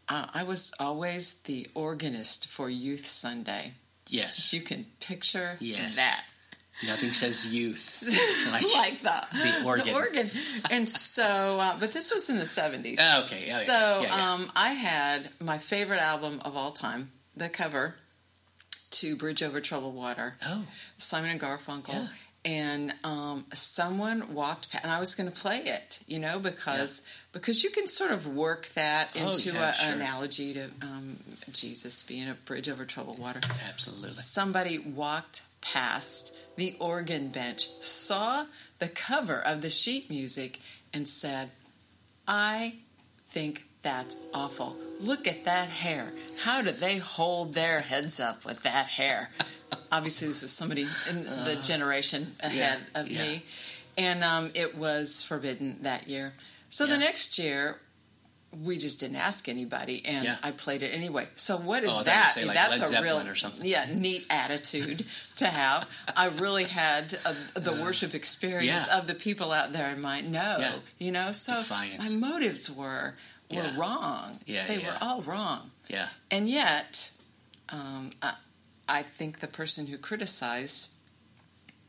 Uh, 0.09 0.27
I 0.35 0.43
was 0.45 0.73
always 0.79 1.35
the 1.43 1.67
organist 1.75 2.47
for 2.49 2.71
Youth 2.71 3.07
Sunday. 3.07 3.73
Yes. 4.09 4.53
You 4.53 4.61
can 4.61 4.87
picture 5.01 5.57
Yes. 5.61 5.97
that. 5.97 6.25
Nothing 6.87 7.11
says 7.13 7.47
youth. 7.47 8.05
like, 8.53 8.63
Like- 8.77 9.03
the, 9.03 9.27
the 9.33 9.65
organ. 9.65 9.95
organ. 9.95 10.31
And 10.71 10.89
so, 10.89 11.59
uh, 11.59 11.77
but 11.81 11.93
this 11.93 12.13
was 12.13 12.29
in 12.29 12.37
the 12.37 12.45
70s. 12.45 12.99
Ah, 13.01 13.25
okay. 13.25 13.39
Oh, 13.45 13.47
yeah. 13.47 13.53
So 13.55 14.01
Yeah, 14.03 14.17
yeah. 14.17 14.33
Um, 14.35 14.53
I 14.55 14.69
had 14.73 15.31
my 15.41 15.57
favorite 15.59 16.01
album 16.03 16.41
of 16.45 16.55
all 16.57 16.73
time, 16.73 17.11
the 17.35 17.49
cover 17.49 17.95
to 18.91 19.17
Bridge 19.17 19.43
Over 19.43 19.61
Troubled 19.61 19.95
Water, 19.95 20.35
oh. 20.45 20.65
Simon 20.99 21.31
and 21.31 21.41
Garfunkel. 21.41 22.09
Yeah. 22.47 22.53
And 22.53 22.95
um, 23.05 23.45
someone 23.53 24.33
walked 24.35 24.71
past, 24.71 24.85
and 24.85 24.93
I 24.93 25.01
was 25.01 25.15
going 25.15 25.31
to 25.31 25.37
play 25.37 25.59
it, 25.59 26.01
you 26.07 26.19
know, 26.19 26.39
because 26.39 27.03
because 27.33 27.65
you 27.65 27.71
can 27.71 27.87
sort 27.87 28.13
of 28.13 28.27
work 28.27 28.67
that 28.75 29.09
Oh, 29.17 29.29
into 29.29 29.51
yeah, 29.53 29.71
a, 29.71 29.75
sure. 29.75 29.89
an 29.95 30.01
analogy 30.01 30.55
to 30.55 30.65
um, 30.83 31.17
Jesus 31.53 32.03
being 32.03 32.29
a 32.29 32.35
bridge 32.35 32.69
over 32.69 32.85
troubled 32.85 33.19
water 33.19 33.41
Absolutely. 33.69 34.23
somebody 34.23 34.79
walked 34.79 35.43
past 35.61 36.37
the 36.57 36.77
organ 36.79 37.29
bench, 37.29 37.69
saw 37.81 38.47
the 38.79 38.89
cover 38.89 39.41
of 39.41 39.61
the 39.63 39.71
sheet 39.71 40.09
music, 40.09 40.61
and 40.95 41.07
said, 41.09 41.51
I 42.29 42.75
think 43.29 43.65
that's 43.83 44.17
awful. 44.33 44.77
Look 45.01 45.27
at 45.27 45.45
that 45.45 45.69
hair. 45.69 46.13
How 46.39 46.63
do 46.63 46.71
they 46.71 46.99
hold 46.99 47.55
their 47.55 47.81
heads 47.81 48.21
up 48.21 48.45
with 48.45 48.63
that 48.63 48.87
hair? 48.89 49.31
Obviously, 49.93 50.29
this 50.29 50.43
is 50.43 50.53
somebody 50.53 50.87
in 51.11 51.25
the 51.25 51.59
generation 51.63 52.35
ahead 52.41 52.81
yeah, 52.95 53.01
of 53.01 53.09
yeah. 53.09 53.23
me. 53.23 53.43
And 53.99 54.23
um, 54.25 54.51
it 54.55 54.77
was 54.77 55.23
forbidden 55.23 55.79
that 55.83 56.09
year. 56.09 56.35
So 56.69 56.87
the 56.87 56.99
next 56.99 57.39
year, 57.39 57.79
we 58.65 58.79
just 58.79 59.01
didn't 59.01 59.17
ask 59.17 59.49
anybody, 59.49 60.05
and 60.05 60.25
Yeah. 60.25 60.37
I 60.43 60.51
played 60.51 60.83
it 60.83 60.89
anyway. 60.95 61.29
So 61.37 61.57
what 61.57 61.83
is 61.83 61.91
Oh, 61.91 61.93
I 61.93 61.97
thought 61.97 61.99
you 61.99 62.05
that? 62.13 62.31
say, 62.33 62.45
like, 62.45 62.55
That's 62.57 62.91
Led 62.93 63.01
a 63.01 63.05
real, 63.05 63.19
or 63.21 63.35
something. 63.35 63.65
yeah, 63.67 63.87
neat 63.93 64.25
attitude 64.31 65.05
to 65.37 65.47
have. 65.47 65.87
I 66.17 66.29
really 66.29 66.65
had 66.65 67.15
a, 67.55 67.61
the 67.61 67.73
worship 67.73 68.15
experience 68.15 68.87
yeah. 68.89 68.99
of 68.99 69.07
the 69.07 69.15
people 69.15 69.53
out 69.53 69.73
there 69.73 69.91
in 69.91 70.01
mind. 70.01 70.33
No, 70.33 70.57
Yeah. 70.59 70.75
you 70.99 71.11
know, 71.13 71.33
so 71.33 71.55
Defiance. 71.57 72.11
my 72.13 72.29
motives 72.29 72.71
were 72.71 73.15
were 73.51 73.57
Yeah. 73.57 73.77
wrong. 73.79 74.41
Yeah, 74.47 74.67
they 74.67 74.81
yeah. 74.81 74.93
were 74.93 74.99
all 75.01 75.23
wrong, 75.23 75.71
Yeah. 75.89 76.09
and 76.31 76.49
yet, 76.49 77.11
um, 77.69 78.13
I, 78.23 78.35
I 78.89 79.03
think 79.03 79.41
the 79.41 79.49
person 79.49 79.87
who 79.87 79.99
criticized 79.99 80.91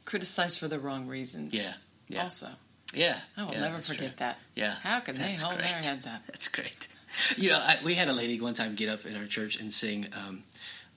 criticized 0.06 0.60
for 0.60 0.68
the 0.68 0.80
wrong 0.80 1.08
reasons. 1.08 1.54
Yeah. 1.54 1.74
Yeah. 2.08 2.24
Also, 2.24 2.48
Yeah. 2.94 3.20
I 3.36 3.44
will 3.44 3.52
never 3.54 3.80
forget 3.82 4.08
true. 4.12 4.16
that. 4.20 4.40
Yeah. 4.56 4.76
How 4.82 5.02
can 5.02 5.16
they 5.16 5.24
That's 5.24 5.42
hold 5.42 5.56
their 5.60 5.64
great. 5.70 5.86
heads 5.86 6.08
up? 6.08 6.26
That's 6.28 6.48
great. 6.48 6.88
You 7.36 7.50
know, 7.50 7.60
I, 7.60 7.78
we 7.84 7.94
had 7.96 8.08
a 8.08 8.14
lady 8.14 8.40
one 8.40 8.54
time 8.54 8.76
get 8.76 8.88
up 8.90 9.06
in 9.06 9.16
our 9.18 9.26
church 9.26 9.60
and 9.60 9.72
sing, 9.74 10.08
um, 10.14 10.44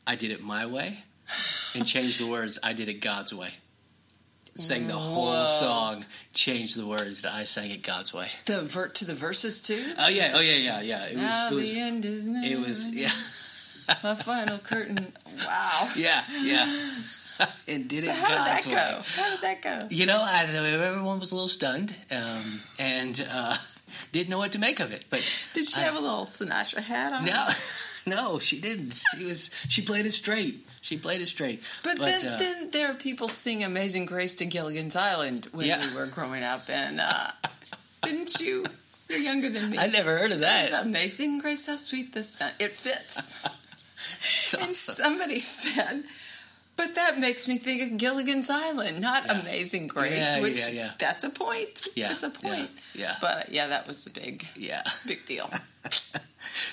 I 0.07 0.15
did 0.15 0.31
it 0.31 0.43
my 0.43 0.67
way, 0.67 0.99
and 1.75 1.85
change 1.87 2.19
the 2.19 2.27
words, 2.27 2.59
I 2.63 2.73
did 2.73 2.89
it 2.89 3.01
God's 3.01 3.35
way. 3.35 3.51
Sang 4.57 4.87
the 4.89 4.93
whole 4.95 5.27
Whoa. 5.33 5.47
song, 5.47 6.05
changed 6.35 6.77
the 6.79 6.87
words 6.87 7.23
to 7.23 7.33
I 7.33 7.45
sang 7.45 7.71
it 7.71 7.83
God's 7.83 8.13
way. 8.13 8.29
The 8.47 8.61
vert 8.63 8.95
to 8.97 9.05
the 9.07 9.15
verses 9.15 9.63
too. 9.63 9.83
Oh, 9.99 10.09
yeah. 10.09 10.33
Oh, 10.35 10.41
yeah, 10.41 10.57
yeah, 10.57 10.81
yeah. 10.83 11.05
It 11.07 11.15
was, 11.15 11.23
Now 11.23 11.49
it 11.51 11.55
was, 11.55 11.73
the 11.73 11.81
end 11.81 12.05
is 12.05 12.27
near. 12.27 12.43
it 12.45 12.53
It 12.53 12.69
was, 12.69 12.85
yeah. 12.95 13.13
My 14.05 14.15
final 14.17 14.59
curtain. 14.59 15.13
Wow. 15.47 15.89
Yeah, 15.97 16.25
yeah. 16.43 16.91
and 17.69 17.89
did 17.89 18.05
So 18.05 18.11
it 18.11 18.17
how 18.17 18.29
did 18.29 18.37
that 18.39 18.65
God's 18.65 18.67
go? 18.67 18.73
way. 18.73 19.03
How 19.17 19.31
did 19.31 19.41
that 19.41 19.63
go? 19.63 19.87
You 19.97 20.07
know, 20.07 20.21
I, 20.21 20.45
everyone 20.45 21.19
was 21.21 21.33
a 21.33 21.35
little 21.37 21.49
stunned 21.49 21.95
um, 22.11 22.43
and 22.79 23.27
uh, 23.33 23.57
didn't 24.13 24.29
know 24.29 24.39
what 24.39 24.53
to 24.53 24.59
make 24.59 24.79
of 24.81 24.93
it. 24.93 25.05
But 25.09 25.21
Did 25.55 25.67
she 25.67 25.81
I- 25.81 25.85
have 25.85 25.97
a 25.97 26.01
little 26.01 26.27
Sinatra 26.27 26.81
hat 26.81 27.13
on? 27.15 27.25
No, 27.25 27.49
no, 28.07 28.39
she 28.39 28.61
didn't. 28.61 29.01
She 29.17 29.25
was 29.25 29.51
she 29.69 29.83
played 29.83 30.07
it 30.07 30.13
straight. 30.13 30.67
She 30.83 30.97
played 30.97 31.21
it 31.21 31.29
straight. 31.29 31.63
But, 31.83 31.99
then, 31.99 32.27
uh, 32.27 32.39
then 32.39 32.71
there 32.71 32.91
are 32.91 32.95
people 32.95 33.29
sing 33.29 33.63
"Amazing 33.65 34.07
Grace" 34.07 34.35
to 34.37 34.47
Gilligan's 34.47 34.97
Island 34.97 35.47
when 35.53 35.67
Yeah. 35.67 35.87
we 35.89 35.95
were 35.95 36.07
growing 36.07 36.43
up, 36.43 36.69
and 36.71 37.01
uh, 37.01 37.31
didn't 38.03 38.41
you? 38.41 38.65
You're 39.09 39.19
younger 39.19 39.51
than 39.51 39.71
me. 39.71 39.79
I 39.79 39.89
never 39.89 40.17
heard 40.17 40.31
of 40.33 40.41
that. 40.41 40.65
It's. 40.65 40.73
Amazing 40.73 41.41
Grace, 41.41 41.67
how 41.67 41.77
sweet 41.77 42.15
the 42.15 42.23
sound. 42.23 42.55
It 42.59 42.73
fits. 42.77 43.47
It's 44.23 44.55
and 44.55 44.75
somebody 44.75 45.39
said, 45.39 46.05
but 46.77 46.95
that 46.95 47.19
makes 47.19 47.47
me 47.47 47.59
think 47.59 47.83
of 47.93 47.99
Gilligan's 47.99 48.49
Island, 48.49 49.01
not 49.01 49.25
Yeah. 49.27 49.41
Amazing 49.41 49.89
Grace, 49.89 50.13
Yeah, 50.35 50.41
which 50.41 50.67
yeah, 50.69 50.73
yeah. 50.73 50.91
that's 50.99 51.23
a 51.23 51.29
point. 51.31 51.87
Yeah, 51.95 52.11
It's 52.11 52.23
a 52.23 52.31
point. 52.31 52.71
yeah, 52.95 53.03
yeah. 53.03 53.15
But 53.21 53.51
yeah, 53.53 53.67
that 53.69 53.87
was 53.87 54.07
a 54.07 54.11
big, 54.11 54.47
Yeah. 54.57 54.83
big 55.07 55.27
deal. 55.27 55.51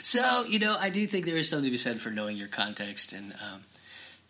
So 0.07 0.45
you 0.45 0.59
know, 0.59 0.77
I 0.79 0.89
do 0.89 1.05
think 1.05 1.25
there 1.25 1.35
is 1.35 1.49
something 1.49 1.65
to 1.65 1.71
be 1.71 1.77
said 1.77 1.99
for 1.99 2.09
knowing 2.09 2.37
your 2.37 2.47
context 2.47 3.11
and 3.11 3.33
um, 3.33 3.61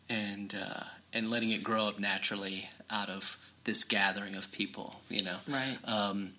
and 0.10 0.56
uh, 0.60 0.84
and 1.14 1.30
letting 1.30 1.52
it 1.52 1.64
grow 1.64 1.88
up 1.88 2.00
naturally 2.00 2.68
out 2.90 3.10
of 3.10 3.38
this 3.64 3.84
gathering 3.84 4.34
of 4.34 4.52
people. 4.52 4.96
You 5.08 5.24
know, 5.24 5.36
Right. 5.48 5.78
Um, 5.86 6.34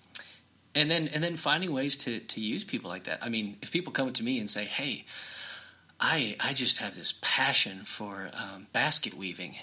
and 0.74 0.90
then 0.90 1.08
and 1.08 1.22
then 1.22 1.36
finding 1.36 1.72
ways 1.72 1.96
to 1.98 2.18
to 2.18 2.40
use 2.40 2.64
people 2.64 2.90
like 2.90 3.04
that. 3.04 3.22
I 3.22 3.28
mean, 3.28 3.56
if 3.62 3.70
people 3.70 3.92
come 3.92 4.12
to 4.12 4.24
me 4.24 4.40
and 4.40 4.50
say, 4.50 4.64
"Hey, 4.64 5.04
I 6.00 6.36
I 6.40 6.52
just 6.52 6.78
have 6.78 6.96
this 6.96 7.14
passion 7.20 7.84
for 7.84 8.30
um, 8.32 8.66
basket 8.72 9.14
weaving." 9.14 9.54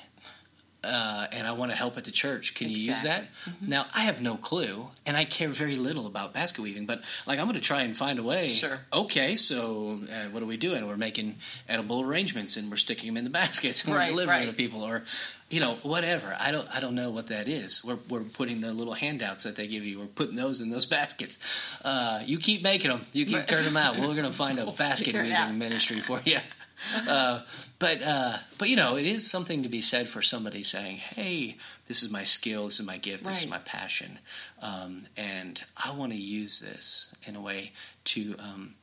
Uh, 0.85 1.27
and 1.31 1.47
I 1.47 1.53
want 1.53 1.71
to 1.71 1.77
help 1.77 1.97
at 1.97 2.05
the 2.05 2.11
church. 2.11 2.53
Can 2.53 2.69
you 2.69 2.77
use 2.77 3.03
that? 3.03 3.23
Exactly. 3.47 3.67
Now 3.67 3.85
I 3.95 4.01
have 4.01 4.21
no 4.21 4.37
clue, 4.37 4.87
and 5.05 5.17
I 5.17 5.25
care 5.25 5.49
very 5.49 5.75
little 5.75 6.05
about 6.07 6.33
basket 6.33 6.61
weaving. 6.61 6.85
But 6.85 7.01
like, 7.25 7.39
I'm 7.39 7.45
going 7.45 7.55
to 7.55 7.61
try 7.61 7.81
and 7.81 7.97
find 7.97 8.19
a 8.19 8.23
way. 8.23 8.47
Sure. 8.47 8.79
Okay, 8.93 9.35
so 9.35 9.99
uh, 10.11 10.29
what 10.29 10.43
are 10.43 10.45
we 10.45 10.57
doing? 10.57 10.87
We're 10.87 10.97
making 10.97 11.35
edible 11.67 12.01
arrangements, 12.01 12.55
and 12.57 12.69
we're 12.69 12.77
sticking 12.77 13.07
them 13.07 13.17
in 13.17 13.23
the 13.23 13.29
baskets, 13.29 13.83
and 13.83 13.93
we're 13.93 14.05
delivering 14.05 14.39
right. 14.39 14.47
to 14.47 14.53
people, 14.53 14.83
or 14.83 15.03
you 15.49 15.59
know, 15.59 15.73
whatever. 15.83 16.35
I 16.39 16.51
don't 16.51 16.67
I 16.75 16.79
don't 16.79 16.95
know 16.95 17.11
what 17.11 17.27
that 17.27 17.47
is. 17.47 17.83
We're 17.85 17.99
we're 18.09 18.23
putting 18.23 18.61
the 18.61 18.71
little 18.73 18.93
handouts 18.93 19.43
that 19.43 19.55
they 19.55 19.67
give 19.67 19.83
you. 19.83 19.99
We're 19.99 20.05
putting 20.07 20.35
those 20.35 20.61
in 20.61 20.69
those 20.69 20.85
baskets. 20.97 21.39
Uh, 21.83 22.21
you 22.25 22.37
keep 22.39 22.63
making 22.63 22.91
them. 22.91 23.05
You 23.13 23.25
keep 23.25 23.35
Right. 23.37 23.47
turning 23.47 23.65
them 23.73 23.77
out. 23.77 23.95
We're 23.99 24.07
going 24.15 24.23
to 24.23 24.31
find 24.31 24.59
a 24.59 24.65
We'll 24.65 24.73
basket 24.73 25.13
weaving 25.15 25.57
ministry 25.57 25.99
for 25.99 26.19
you. 26.25 26.37
Uh, 27.07 27.41
but 27.79 28.01
uh, 28.01 28.37
but 28.57 28.69
you 28.69 28.75
know, 28.75 28.97
it 28.97 29.05
is 29.05 29.29
something 29.29 29.63
to 29.63 29.69
be 29.69 29.81
said 29.81 30.07
for 30.07 30.21
somebody 30.21 30.63
saying, 30.63 30.97
"Hey, 30.97 31.57
this 31.87 32.03
is 32.03 32.11
my 32.11 32.23
skill. 32.23 32.65
This 32.65 32.79
is 32.79 32.85
my 32.85 32.97
gift. 32.97 33.23
This 33.25 33.43
is 33.43 33.49
my 33.49 33.59
passion, 33.59 34.19
um, 34.61 35.03
and 35.17 35.63
I 35.77 35.91
want 35.95 36.11
to 36.13 36.17
use 36.17 36.59
this 36.59 37.15
in 37.25 37.35
a 37.35 37.41
way 37.41 37.71
to." 38.05 38.35
Um, 38.39 38.75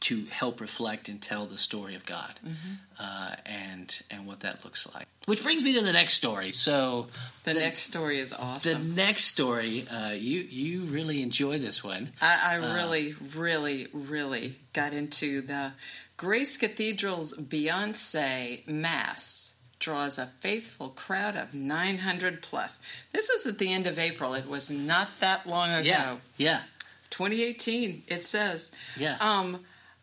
to 0.00 0.26
help 0.26 0.60
reflect 0.60 1.08
and 1.08 1.20
tell 1.20 1.46
the 1.46 1.58
story 1.58 1.96
of 1.96 2.06
God, 2.06 2.38
Mm-hmm. 2.46 2.74
uh, 3.00 3.34
and 3.46 4.02
and 4.12 4.28
what 4.28 4.40
that 4.40 4.64
looks 4.64 4.86
like. 4.94 5.08
Which 5.26 5.42
brings 5.42 5.64
me 5.64 5.74
to 5.76 5.84
the 5.84 5.92
next 5.92 6.14
story. 6.14 6.52
So 6.52 7.08
The 7.42 7.54
next 7.54 7.80
story 7.80 8.20
is 8.20 8.32
awesome. 8.32 8.94
the 8.94 9.02
next 9.02 9.24
story, 9.24 9.88
uh, 9.88 10.12
you 10.12 10.42
you 10.48 10.82
really 10.82 11.20
enjoy 11.20 11.58
this 11.58 11.82
one. 11.82 12.12
I, 12.20 12.38
I 12.44 12.58
Uh, 12.58 12.74
really, 12.76 13.14
really, 13.34 13.88
really 13.92 14.54
got 14.72 14.92
into 14.94 15.40
the 15.40 15.72
Grace 16.18 16.56
Cathedral's 16.56 17.36
Beyonce 17.38 18.66
Mass 18.66 19.64
draws 19.78 20.18
a 20.18 20.26
faithful 20.26 20.88
crowd 20.88 21.36
of 21.36 21.54
900 21.54 22.42
plus. 22.42 22.82
This 23.12 23.30
was 23.32 23.46
at 23.46 23.58
the 23.58 23.72
end 23.72 23.86
of 23.86 24.00
April. 24.00 24.34
It 24.34 24.48
was 24.48 24.68
not 24.68 25.08
that 25.20 25.46
long 25.46 25.70
ago. 25.70 25.84
Yeah, 25.88 26.16
yeah, 26.36 26.62
2018, 27.10 28.02
it 28.08 28.24
says. 28.24 28.72
yeah. 28.98 29.16
Um, 29.20 29.60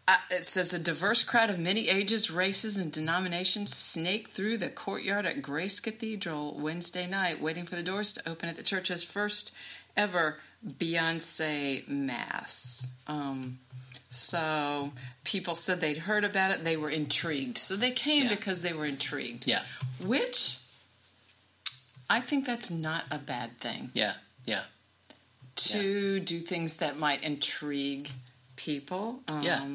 uh, 0.08 0.16
it 0.32 0.46
says 0.46 0.72
a 0.72 0.80
diverse 0.80 1.24
crowd 1.24 1.50
of 1.50 1.60
many 1.60 1.90
ages, 1.90 2.32
races, 2.32 2.78
and 2.78 2.92
denominations 2.92 3.76
snaked 3.76 4.32
through 4.32 4.58
the 4.58 4.70
courtyard 4.70 5.26
at 5.26 5.42
Grace 5.42 5.82
Cathedral 5.82 6.56
Wednesday 6.58 7.08
night, 7.08 7.42
waiting 7.42 7.66
for 7.66 7.76
the 7.76 7.84
doors 7.84 8.14
to 8.14 8.30
open 8.30 8.48
at 8.48 8.56
the 8.56 8.64
church's 8.64 9.04
first 9.04 9.54
ever 9.98 10.38
Beyonce 10.68 11.88
Mass. 11.88 12.96
Um, 13.08 13.60
so 14.10 14.92
people 15.24 15.56
said 15.56 15.82
they'd 15.82 15.98
heard 16.00 16.24
about 16.24 16.52
it, 16.52 16.64
they 16.64 16.78
were 16.78 16.90
intrigued. 16.90 17.58
So 17.58 17.76
they 17.76 17.92
came 17.92 18.24
Yeah. 18.24 18.30
because 18.30 18.62
they 18.62 18.74
were 18.74 18.86
intrigued. 18.86 19.46
yeah, 19.48 19.64
Which 20.04 20.58
I 22.10 22.20
think 22.22 22.46
that's 22.46 22.70
not 22.72 23.04
a 23.12 23.18
bad 23.18 23.60
thing 23.60 23.90
yeah, 23.94 24.14
yeah, 24.46 24.64
to 25.56 26.20
do 26.20 26.40
things 26.40 26.78
that 26.78 26.98
might 26.98 27.24
intrigue 27.24 28.10
people. 28.56 29.22
Um, 29.30 29.44
Yeah. 29.44 29.68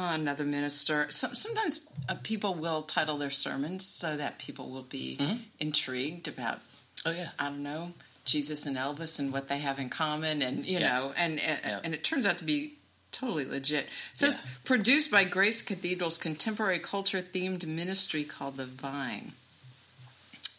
Another 0.00 0.44
minister. 0.44 1.08
Some, 1.10 1.34
sometimes 1.34 1.92
uh, 2.08 2.14
people 2.22 2.54
will 2.54 2.82
title 2.82 3.18
their 3.18 3.30
sermons 3.30 3.84
so 3.84 4.16
that 4.16 4.38
people 4.38 4.70
will 4.70 4.84
be 4.84 5.16
Mm-hmm. 5.18 5.36
intrigued 5.58 6.28
about, 6.28 6.60
oh 7.04 7.10
yeah, 7.10 7.30
I 7.36 7.48
don't 7.48 7.64
know, 7.64 7.92
Jesus 8.28 8.64
and 8.66 8.76
Elvis 8.76 9.18
and 9.18 9.32
what 9.32 9.48
they 9.48 9.58
have 9.58 9.80
in 9.80 9.88
common, 9.90 10.40
and 10.42 10.64
you 10.64 10.78
Yeah. 10.78 10.88
know, 10.88 11.12
and 11.16 11.40
and, 11.40 11.60
Yeah. 11.64 11.80
and 11.82 11.94
it 11.94 12.04
turns 12.04 12.24
out 12.26 12.38
to 12.38 12.44
be 12.44 12.74
totally 13.10 13.44
legit. 13.46 13.86
It 13.86 13.90
says 14.14 14.46
produced 14.64 15.10
by 15.10 15.24
Grace 15.24 15.62
Cathedral's 15.62 16.18
contemporary 16.18 16.78
culture 16.78 17.22
themed 17.22 17.66
ministry 17.66 18.22
called 18.22 18.56
the 18.58 18.66
Vine. 18.66 19.32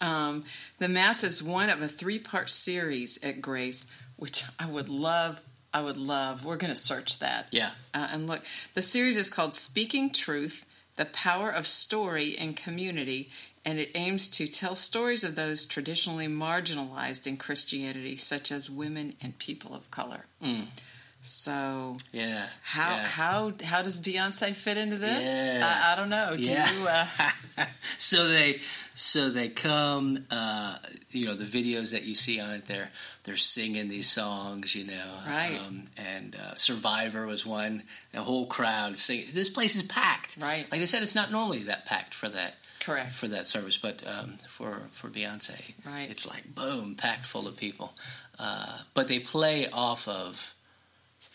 Um, 0.01 0.45
the 0.79 0.87
Mass 0.87 1.23
is 1.23 1.43
one 1.43 1.69
of 1.69 1.81
a 1.81 1.87
three 1.87 2.19
part 2.19 2.49
series 2.49 3.17
at 3.23 3.41
Grace, 3.41 3.85
which 4.15 4.43
I 4.57 4.65
would 4.65 4.89
love. 4.89 5.41
I 5.73 5.81
would 5.81 5.97
love. 5.97 6.45
We're 6.45 6.57
going 6.57 6.73
to 6.73 6.79
search 6.79 7.19
that. 7.19 7.49
yeah, 7.51 7.71
Uh, 7.93 8.07
and 8.11 8.25
look, 8.25 8.41
the 8.73 8.81
series 8.81 9.17
is 9.17 9.29
called 9.29 9.53
Speaking 9.53 10.09
Truth 10.11 10.65
The 10.95 11.05
Power 11.05 11.51
of 11.51 11.67
Story 11.67 12.29
in 12.35 12.55
Community, 12.55 13.29
and 13.69 13.79
it 13.79 13.91
aims 13.95 14.29
to 14.29 14.47
tell 14.47 14.75
stories 14.75 15.23
of 15.23 15.35
those 15.35 15.65
traditionally 15.65 16.27
marginalized 16.27 17.27
in 17.27 17.37
Christianity, 17.37 18.17
such 18.17 18.51
as 18.51 18.69
women 18.69 19.13
and 19.21 19.37
people 19.37 19.75
of 19.75 19.91
color. 19.91 20.25
So, 21.21 21.97
yeah. 22.13 22.47
how 22.63 22.89
yeah. 22.95 23.03
how 23.03 23.51
how 23.63 23.81
does 23.81 23.99
Beyonce 23.99 24.53
fit 24.53 24.77
into 24.77 24.95
this? 24.95 25.27
Yeah. 25.47 25.61
I, 25.65 25.91
I 25.93 25.95
don't 25.97 26.09
know. 26.09 26.37
Do 26.37 26.43
Yeah. 26.43 26.71
you? 26.71 26.87
Uh, 26.87 27.65
so 27.97 28.29
they 28.29 28.61
so 28.95 29.29
they 29.29 29.49
come 29.49 30.25
uh, 30.31 30.77
you 31.11 31.25
know 31.25 31.35
the 31.35 31.43
videos 31.43 31.91
that 31.91 32.03
you 32.03 32.15
see 32.15 32.39
on 32.39 32.51
it 32.51 32.67
they're 32.67 32.89
they're 33.23 33.35
singing 33.35 33.89
these 33.89 34.09
songs 34.09 34.75
you 34.75 34.85
know 34.87 35.11
Right. 35.27 35.59
um, 35.65 35.83
and 35.97 36.35
uh, 36.35 36.53
survivor 36.55 37.25
was 37.27 37.45
one 37.45 37.83
the 38.13 38.21
whole 38.21 38.45
crowd 38.45 38.95
singing 38.97 39.25
this 39.33 39.49
place 39.49 39.75
is 39.77 39.83
packed 39.83 40.37
Right. 40.39 40.65
like 40.71 40.79
they 40.81 40.85
said 40.85 41.01
it's 41.03 41.15
not 41.15 41.31
normally 41.31 41.63
that 41.63 41.85
packed 41.85 42.13
for 42.13 42.27
that 42.29 42.55
correct. 42.79 43.13
for 43.15 43.27
that 43.27 43.45
service 43.47 43.77
but 43.77 44.01
um, 44.07 44.35
for 44.47 44.81
for 44.91 45.07
beyonce 45.09 45.73
Right. 45.85 46.07
it's 46.09 46.27
like 46.27 46.53
boom 46.55 46.95
packed 46.95 47.25
full 47.25 47.47
of 47.47 47.57
people 47.57 47.93
uh, 48.39 48.79
but 48.93 49.07
they 49.07 49.19
play 49.19 49.67
off 49.69 50.07
of 50.07 50.53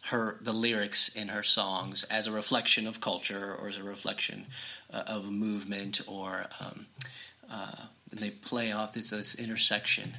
her 0.05 0.37
the 0.43 0.53
lyrics 0.53 1.15
in 1.17 1.29
her 1.29 1.43
songs 1.43 2.05
as 2.05 2.27
a 2.27 2.33
reflection 2.33 2.87
of 2.87 3.01
culture 3.01 3.55
or 3.61 3.69
as 3.69 3.79
a 3.79 3.83
reflection 3.83 4.47
uh, 4.93 5.03
of 5.07 5.25
a 5.27 5.31
movement 5.31 6.01
or 6.07 6.47
um, 6.61 6.87
uh, 7.51 7.75
they 8.13 8.31
play 8.31 8.71
off 8.73 8.93
this 8.93 9.11
this 9.11 9.35
intersection 9.35 10.13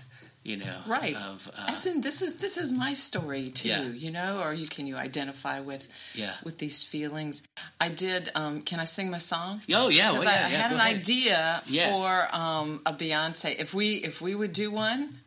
you 0.46 0.58
know, 0.58 0.78
right? 0.86 1.16
Of 1.16 1.50
uh, 1.58 1.72
as 1.74 1.86
in 1.88 2.02
this 2.02 2.22
is 2.22 2.36
this 2.40 2.56
is 2.58 2.72
my 2.72 2.94
story 2.94 3.48
too, 3.50 3.70
Yeah. 3.70 3.88
you 4.04 4.12
know, 4.12 4.42
or 4.44 4.54
you 4.54 4.68
can 4.68 4.86
you 4.88 4.96
identify 4.96 5.60
with 5.60 5.84
Yeah. 6.14 6.36
with 6.46 6.60
these 6.60 6.84
feelings. 6.86 7.42
I 7.82 7.90
did. 7.90 8.30
Um, 8.36 8.62
can 8.62 8.80
I 8.80 8.86
sing 8.86 9.10
my 9.10 9.18
song? 9.18 9.62
Oh 9.74 9.90
yeah, 9.90 10.12
well, 10.12 10.24
yeah, 10.24 10.30
I, 10.30 10.34
I 10.34 10.50
yeah, 10.52 10.62
had 10.62 10.72
an 10.72 10.80
ahead. 10.80 10.98
idea 10.98 11.62
Yes. 11.66 11.90
for 12.00 12.36
um, 12.36 12.82
a 12.86 12.94
Beyonce. 12.94 13.58
If 13.60 13.74
we 13.74 13.96
if 13.96 14.22
we 14.22 14.36
would 14.36 14.54
do 14.54 14.70
one, 14.72 15.18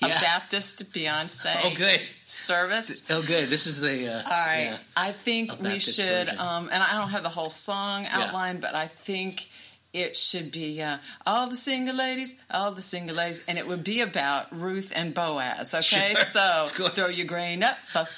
a 0.00 0.08
Yeah. 0.08 0.20
Baptist 0.20 0.92
Beyonce 0.94 1.52
Oh, 1.64 1.74
good. 1.74 2.04
service. 2.24 3.02
Oh, 3.10 3.22
good. 3.22 3.48
This 3.48 3.66
is 3.66 3.80
the. 3.80 3.96
Uh, 4.14 4.22
All 4.22 4.46
right. 4.46 4.70
yeah. 4.70 4.78
I 4.96 5.10
think 5.12 5.60
we 5.60 5.78
should, 5.80 6.28
um, 6.38 6.68
and 6.72 6.82
I 6.82 6.92
don't 6.98 7.10
have 7.10 7.24
the 7.24 7.28
whole 7.38 7.50
song 7.50 8.06
outlined, 8.10 8.60
but 8.60 8.74
I 8.76 8.86
think 8.86 9.47
it 9.92 10.16
should 10.16 10.50
be 10.52 10.80
uh, 10.82 10.98
all 11.26 11.48
the 11.48 11.56
single 11.56 11.94
ladies, 11.96 12.40
all 12.50 12.72
the 12.72 12.82
single 12.82 13.16
ladies, 13.16 13.44
and 13.48 13.56
it 13.58 13.66
would 13.66 13.84
be 13.84 14.00
about 14.02 14.46
Ruth 14.54 14.92
and 14.94 15.14
Boaz. 15.14 15.74
Okay, 15.74 16.14
Sure, 16.14 16.24
so 16.24 16.66
throw 16.88 17.08
your 17.08 17.26
grain 17.26 17.62
up, 17.62 17.76
up, 17.94 18.08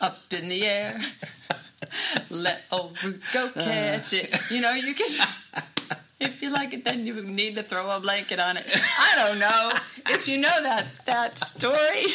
up 0.00 0.18
in 0.32 0.48
the 0.48 0.64
air. 0.66 0.98
Let 2.30 2.64
old 2.72 3.02
Ruth 3.04 3.28
go 3.32 3.46
Uh. 3.54 3.60
catch 3.62 4.12
it. 4.12 4.34
You 4.50 4.60
know, 4.60 4.72
you 4.72 4.94
can. 4.94 5.06
If 6.20 6.42
you 6.42 6.50
like 6.52 6.74
it, 6.74 6.84
then 6.84 7.06
you 7.06 7.22
need 7.22 7.54
to 7.54 7.62
throw 7.62 7.88
a 7.96 8.00
blanket 8.00 8.40
on 8.40 8.56
it. 8.56 8.66
I 8.66 9.14
don't 9.16 9.38
know. 9.38 9.70
If 10.08 10.26
you 10.26 10.36
know 10.38 10.62
that 10.64 10.84
that 11.06 11.38
story, 11.38 12.06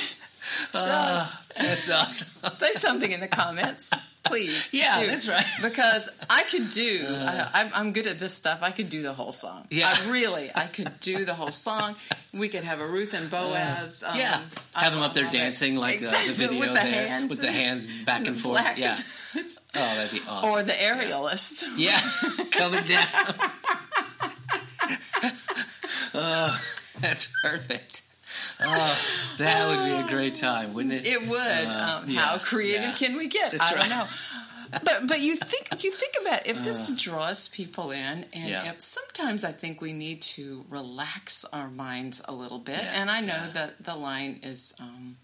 just 0.73 1.55
That's 1.55 1.89
awesome. 1.89 2.49
say 2.51 2.73
something 2.73 3.11
in 3.11 3.19
the 3.19 3.27
comments, 3.27 3.91
please. 4.23 4.73
Yeah, 4.73 4.99
do. 5.01 5.07
that's 5.07 5.27
right. 5.29 5.45
Because 5.61 6.09
I 6.29 6.43
could 6.43 6.69
do. 6.69 7.05
I, 7.09 7.69
I'm, 7.73 7.93
good 7.93 8.07
at 8.07 8.19
this 8.19 8.33
stuff. 8.33 8.59
I 8.61 8.71
could 8.71 8.89
do 8.89 9.01
the 9.01 9.13
whole 9.13 9.31
song. 9.31 9.65
Yeah. 9.69 9.93
I 9.95 10.11
really, 10.11 10.49
I 10.53 10.65
could 10.67 10.91
do 10.99 11.23
the 11.25 11.33
whole 11.33 11.51
song. 11.51 11.95
We 12.33 12.49
could 12.49 12.63
have 12.63 12.79
a 12.81 12.87
Ruth 12.87 13.13
and 13.13 13.29
Boaz. 13.29 14.03
um, 14.03 14.17
yeah, 14.17 14.41
have 14.75 14.93
them 14.93 15.01
up 15.03 15.13
there 15.13 15.25
love 15.25 15.33
it. 15.33 15.37
dancing 15.37 15.75
like 15.75 15.95
uh, 15.95 15.97
Exactly, 15.99 16.31
the 16.33 16.37
video 16.37 16.59
with 16.59 16.69
the 16.69 16.73
there 16.75 17.07
hands 17.07 17.29
with 17.29 17.41
the 17.41 17.51
hands 17.51 17.87
back 18.05 18.27
and 18.27 18.37
forth. 18.37 18.59
black- 18.61 18.77
Yeah. 18.77 18.95
Oh, 19.35 19.95
that'd 19.95 20.11
be 20.11 20.21
awesome. 20.27 20.49
or 20.49 20.63
the 20.63 20.73
aerialists. 20.73 21.63
yeah, 21.77 21.99
coming 22.51 22.83
down. 22.85 23.51
oh, 26.13 26.61
that's 26.99 27.33
perfect. 27.43 28.01
Oh, 28.61 29.35
that 29.37 29.67
would 29.67 29.85
be 29.85 30.07
a 30.07 30.09
great 30.09 30.35
time, 30.35 30.73
wouldn't 30.73 30.93
it? 30.93 31.05
It 31.07 31.27
would. 31.27 31.37
Uh, 31.67 31.99
um, 32.03 32.09
yeah, 32.09 32.19
how 32.21 32.37
creative 32.37 32.81
yeah. 32.81 32.91
can 32.93 33.17
we 33.17 33.27
get? 33.27 33.51
That's 33.51 33.71
I 33.71 33.79
don't 33.79 33.89
know. 33.89 34.05
But 34.83 35.05
but 35.07 35.19
you 35.21 35.35
think 35.35 35.83
you 35.83 35.91
think 35.91 36.15
about 36.19 36.47
if 36.47 36.63
this 36.63 36.89
draws 36.95 37.47
people 37.47 37.91
in, 37.91 38.25
and 38.33 38.49
Yeah. 38.49 38.69
if 38.71 38.81
sometimes 38.81 39.43
I 39.43 39.51
think 39.51 39.81
we 39.81 39.93
need 39.93 40.23
to 40.35 40.65
relax 40.67 41.45
our 41.53 41.69
minds 41.69 42.23
a 42.27 42.31
little 42.31 42.57
bit. 42.57 42.79
Yeah, 42.81 42.99
And 43.01 43.11
I 43.11 43.19
know 43.21 43.35
yeah. 43.35 43.49
that 43.53 43.83
the 43.83 43.95
line 43.95 44.39
is 44.41 44.73
um, 44.79 45.17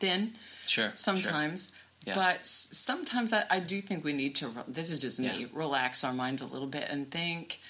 thin 0.00 0.32
Sure. 0.66 0.92
sometimes. 0.94 1.72
Yeah. 2.06 2.14
But 2.14 2.46
sometimes 2.46 3.34
I, 3.34 3.42
I 3.50 3.60
do 3.60 3.82
think 3.82 4.02
we 4.02 4.14
need 4.14 4.34
to. 4.36 4.48
re- 4.48 4.62
This 4.66 4.90
is 4.90 5.02
just 5.02 5.20
me. 5.20 5.46
Relax 5.52 6.02
our 6.02 6.14
minds 6.14 6.40
a 6.40 6.46
little 6.46 6.68
bit 6.68 6.86
and 6.88 7.10
think, 7.10 7.60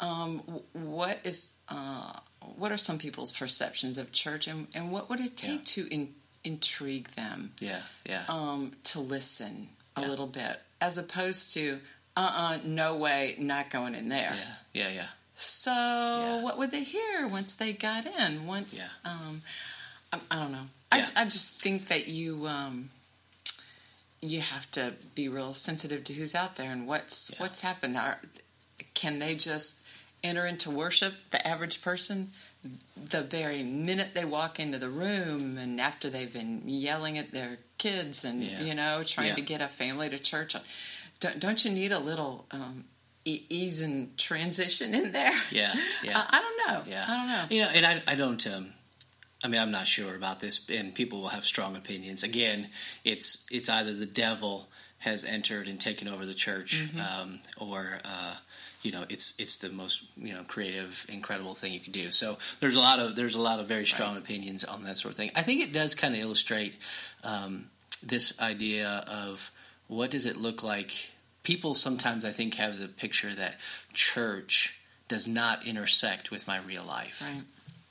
um, 0.00 0.38
what 0.72 1.18
is, 1.24 1.56
uh, 1.68 2.14
what 2.56 2.72
are 2.72 2.76
some 2.76 2.98
people's 2.98 3.32
perceptions 3.32 3.98
of 3.98 4.12
church, 4.12 4.46
and, 4.46 4.66
and 4.74 4.90
what 4.92 5.08
would 5.10 5.20
it 5.20 5.36
take 5.36 5.50
Yeah. 5.76 5.84
to 5.84 5.88
in, 5.94 6.14
intrigue 6.44 7.08
them 7.10 7.52
Yeah. 7.60 7.82
Yeah. 8.04 8.24
um, 8.28 8.72
to 8.84 9.00
listen 9.00 9.68
a 9.96 10.00
Yeah. 10.02 10.08
little 10.08 10.26
bit, 10.26 10.60
as 10.80 10.98
opposed 10.98 11.52
to, 11.52 11.80
uh, 12.16 12.32
uh 12.34 12.58
no 12.64 12.96
way, 12.96 13.34
not 13.38 13.70
going 13.70 13.94
in 13.94 14.08
there. 14.08 14.34
yeah. 14.34 14.54
Yeah. 14.72 14.90
Yeah. 14.90 15.08
So, 15.34 16.40
what 16.42 16.58
would 16.58 16.70
they 16.70 16.84
hear 16.84 17.26
once 17.26 17.54
they 17.54 17.72
got 17.72 18.06
in? 18.06 18.46
Once, 18.46 18.78
Yeah. 18.78 19.10
um, 19.12 19.42
I, 20.12 20.20
I 20.30 20.38
don't 20.38 20.52
know. 20.52 20.68
Yeah. 20.94 21.08
I, 21.16 21.22
I 21.22 21.24
just 21.24 21.60
think 21.60 21.88
that 21.88 22.06
you 22.06 22.46
um, 22.46 22.90
you 24.20 24.40
have 24.40 24.70
to 24.72 24.94
be 25.14 25.28
real 25.28 25.52
sensitive 25.54 26.04
to 26.04 26.12
who's 26.12 26.34
out 26.34 26.56
there 26.56 26.70
and 26.70 26.86
what's 26.86 27.30
Yeah. 27.30 27.36
what's 27.40 27.60
happened. 27.62 27.96
Are, 27.96 28.20
can 28.94 29.18
they 29.18 29.34
just 29.34 29.81
enter 30.22 30.46
into 30.46 30.70
worship? 30.70 31.14
The 31.30 31.46
average 31.46 31.82
person, 31.82 32.28
the 33.10 33.22
very 33.22 33.62
minute 33.62 34.10
they 34.14 34.24
walk 34.24 34.58
into 34.60 34.78
the 34.78 34.88
room, 34.88 35.58
and 35.58 35.80
after 35.80 36.08
they've 36.10 36.32
been 36.32 36.62
yelling 36.66 37.18
at 37.18 37.32
their 37.32 37.58
kids 37.78 38.24
and 38.24 38.42
Yeah. 38.42 38.62
you 38.62 38.74
know 38.74 39.02
trying 39.04 39.28
Yeah. 39.28 39.34
to 39.36 39.40
get 39.42 39.60
a 39.60 39.68
family 39.68 40.08
to 40.08 40.18
church, 40.18 40.54
don't, 41.20 41.40
don't 41.40 41.64
you 41.64 41.70
need 41.70 41.92
a 41.92 41.98
little 41.98 42.46
um, 42.52 42.84
e- 43.24 43.42
ease 43.48 43.82
and 43.82 44.16
transition 44.18 44.94
in 44.94 45.12
there? 45.12 45.32
Yeah. 45.50 45.74
Yeah. 46.04 46.16
I, 46.16 46.38
I 46.38 46.40
don't 46.40 46.58
know. 46.86 46.90
Yeah, 46.92 47.04
I 47.08 47.16
don't 47.16 47.28
know. 47.28 47.44
You 47.56 47.62
know, 47.62 47.68
and 47.74 47.86
I, 47.86 48.02
I 48.12 48.14
don't. 48.14 48.46
Um, 48.46 48.72
I 49.44 49.48
mean, 49.48 49.60
I'm 49.60 49.72
not 49.72 49.88
sure 49.88 50.14
about 50.14 50.38
this, 50.38 50.64
and 50.70 50.94
people 50.94 51.20
will 51.20 51.28
have 51.30 51.44
strong 51.44 51.74
opinions. 51.74 52.22
Again, 52.22 52.68
it's 53.04 53.48
it's 53.50 53.68
either 53.68 53.92
the 53.92 54.06
devil 54.06 54.68
has 54.98 55.24
entered 55.24 55.66
and 55.66 55.80
taken 55.80 56.06
over 56.06 56.24
the 56.24 56.34
church, 56.34 56.84
Mm-hmm. 56.94 57.00
um, 57.22 57.40
or 57.58 57.98
uh, 58.04 58.36
you 58.82 58.92
know, 58.92 59.04
it's 59.08 59.38
it's 59.38 59.58
the 59.58 59.70
most 59.70 60.04
you 60.16 60.34
know 60.34 60.42
creative, 60.46 61.06
incredible 61.08 61.54
thing 61.54 61.72
you 61.72 61.80
can 61.80 61.92
do. 61.92 62.10
So 62.10 62.38
there's 62.60 62.76
a 62.76 62.80
lot 62.80 62.98
of 62.98 63.16
there's 63.16 63.34
a 63.36 63.40
lot 63.40 63.60
of 63.60 63.66
very 63.66 63.86
strong 63.86 64.16
opinions 64.16 64.64
on 64.64 64.82
that 64.84 64.96
sort 64.96 65.12
of 65.12 65.18
thing. 65.18 65.30
I 65.34 65.42
think 65.42 65.60
it 65.60 65.72
does 65.72 65.94
kind 65.94 66.14
of 66.14 66.20
illustrate 66.20 66.76
um, 67.24 67.66
this 68.02 68.38
idea 68.40 69.04
of 69.06 69.50
what 69.88 70.10
does 70.10 70.26
it 70.26 70.36
look 70.36 70.62
like. 70.62 71.12
People 71.42 71.74
sometimes 71.74 72.24
I 72.24 72.30
think 72.30 72.54
have 72.54 72.78
the 72.78 72.88
picture 72.88 73.34
that 73.34 73.56
church 73.92 74.80
does 75.08 75.26
not 75.26 75.66
intersect 75.66 76.30
with 76.30 76.46
my 76.46 76.58
real 76.60 76.84
life 76.84 77.20
Right. 77.20 77.42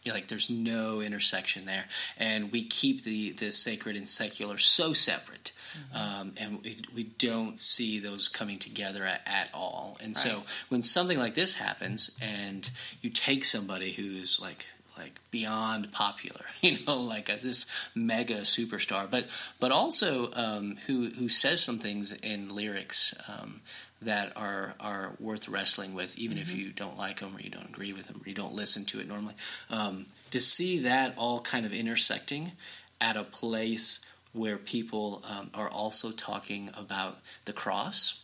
Like 0.06 0.28
there's 0.28 0.50
no 0.50 1.02
intersection 1.02 1.66
there. 1.66 1.86
And 2.18 2.52
we 2.52 2.64
keep 2.64 3.04
the 3.04 3.32
the 3.32 3.52
sacred 3.52 3.96
and 3.96 4.08
secular 4.08 4.58
so 4.58 4.94
separate 4.94 5.52
um, 5.94 6.34
and 6.38 6.62
we, 6.64 6.78
we 6.94 7.04
don't 7.04 7.60
see 7.60 8.00
those 8.00 8.28
coming 8.28 8.60
together 8.60 9.06
at, 9.06 9.22
at 9.26 9.50
all. 9.54 9.98
And 10.04 10.16
so 10.16 10.44
when 10.70 10.82
something 10.82 11.18
like 11.18 11.34
this 11.34 11.56
happens 11.56 12.18
and 12.22 12.70
you 13.02 13.10
take 13.10 13.46
somebody 13.46 13.92
who's 13.92 14.40
like 14.42 14.66
like 14.98 15.20
beyond 15.32 15.90
popular 15.94 16.42
you 16.62 16.78
know 16.86 16.98
like 16.98 17.30
a, 17.30 17.38
this 17.42 17.66
mega 17.96 18.42
superstar 18.42 19.10
but 19.10 19.26
but 19.58 19.72
also 19.72 20.30
um, 20.34 20.78
who 20.86 21.10
who 21.12 21.30
says 21.30 21.62
some 21.62 21.80
things 21.80 22.12
in 22.12 22.54
lyrics 22.54 23.16
um, 23.30 23.62
that 24.02 24.34
are 24.36 24.74
are 24.80 25.16
worth 25.20 25.48
wrestling 25.48 25.94
with, 25.94 26.18
even 26.18 26.38
if 26.38 26.54
you 26.56 26.72
don't 26.72 26.98
like 26.98 27.20
them 27.20 27.36
or 27.36 27.42
you 27.42 27.50
don't 27.50 27.70
agree 27.70 27.94
with 27.94 28.08
them 28.08 28.22
or 28.24 28.28
you 28.28 28.36
don't 28.36 28.54
listen 28.54 28.86
to 28.86 29.00
it 29.00 29.08
normally. 29.08 29.36
Um, 29.70 30.08
to 30.32 30.40
see 30.40 30.80
that 30.80 31.14
all 31.18 31.42
kind 31.42 31.66
of 31.66 31.74
intersecting 31.74 32.54
at 33.00 33.16
a 33.18 33.24
place 33.24 34.06
where 34.34 34.58
people 34.58 35.24
um, 35.28 35.50
are 35.54 35.70
also 35.70 36.12
talking 36.12 36.70
about 36.76 37.20
the 37.46 37.54
cross, 37.54 38.24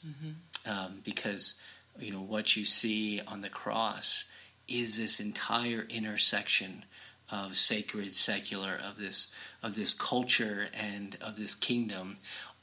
um, 0.66 1.02
because 1.04 1.62
you 2.00 2.12
know 2.12 2.22
what 2.22 2.56
you 2.56 2.66
see 2.66 3.22
on 3.28 3.42
the 3.42 3.50
cross 3.50 4.30
is 4.68 4.98
this 4.98 5.20
entire 5.20 5.86
intersection 5.90 6.84
of 7.30 7.56
sacred, 7.56 8.14
secular, 8.14 8.80
of 8.84 8.98
this 8.98 9.34
of 9.62 9.76
this 9.76 9.94
culture 9.94 10.68
and 10.74 11.18
of 11.22 11.38
this 11.38 11.56
kingdom, 11.56 12.18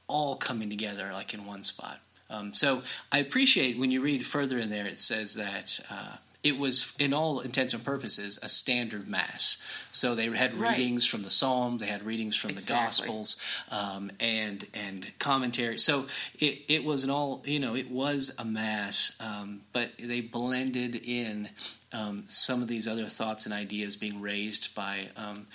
all 0.06 0.36
coming 0.36 0.70
together 0.70 1.10
like 1.12 1.34
in 1.34 1.44
one 1.46 1.62
spot. 1.62 2.00
Um, 2.30 2.52
so 2.54 2.82
I 3.12 3.18
appreciate 3.18 3.78
when 3.78 3.90
you 3.90 4.00
read 4.00 4.24
further 4.24 4.58
in 4.58 4.70
there, 4.70 4.86
it 4.86 4.98
says 4.98 5.34
that 5.34 5.80
uh, 5.90 6.16
it 6.42 6.58
was, 6.58 6.92
in 6.98 7.14
all 7.14 7.40
intents 7.40 7.72
and 7.74 7.82
purposes, 7.84 8.38
a 8.42 8.48
standard 8.48 9.08
mass. 9.08 9.62
So 9.92 10.14
they 10.14 10.28
had 10.28 10.54
Right. 10.54 10.76
readings 10.76 11.06
from 11.06 11.22
the 11.22 11.30
Psalms, 11.30 11.80
they 11.80 11.86
had 11.86 12.02
readings 12.02 12.36
from 12.36 12.50
Exactly. 12.50 12.74
the 13.06 13.12
Gospels, 13.12 13.36
um, 13.70 14.10
and 14.20 14.66
and 14.74 15.06
commentary. 15.18 15.78
So 15.78 16.06
it, 16.38 16.62
it 16.68 16.84
was 16.84 17.04
an 17.04 17.10
all, 17.10 17.42
you 17.46 17.60
know, 17.60 17.74
it 17.76 17.90
was 17.90 18.34
a 18.38 18.44
mass, 18.44 19.16
um, 19.20 19.62
but 19.72 19.92
they 19.98 20.20
blended 20.20 20.96
in 20.96 21.48
um, 21.92 22.24
some 22.26 22.60
of 22.60 22.68
these 22.68 22.86
other 22.88 23.06
thoughts 23.06 23.46
and 23.46 23.54
ideas 23.54 23.96
being 23.96 24.20
raised 24.20 24.74
by 24.74 25.08
um, 25.16 25.46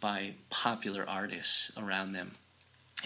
by 0.00 0.34
popular 0.50 1.08
artists 1.08 1.76
around 1.78 2.12
them 2.12 2.32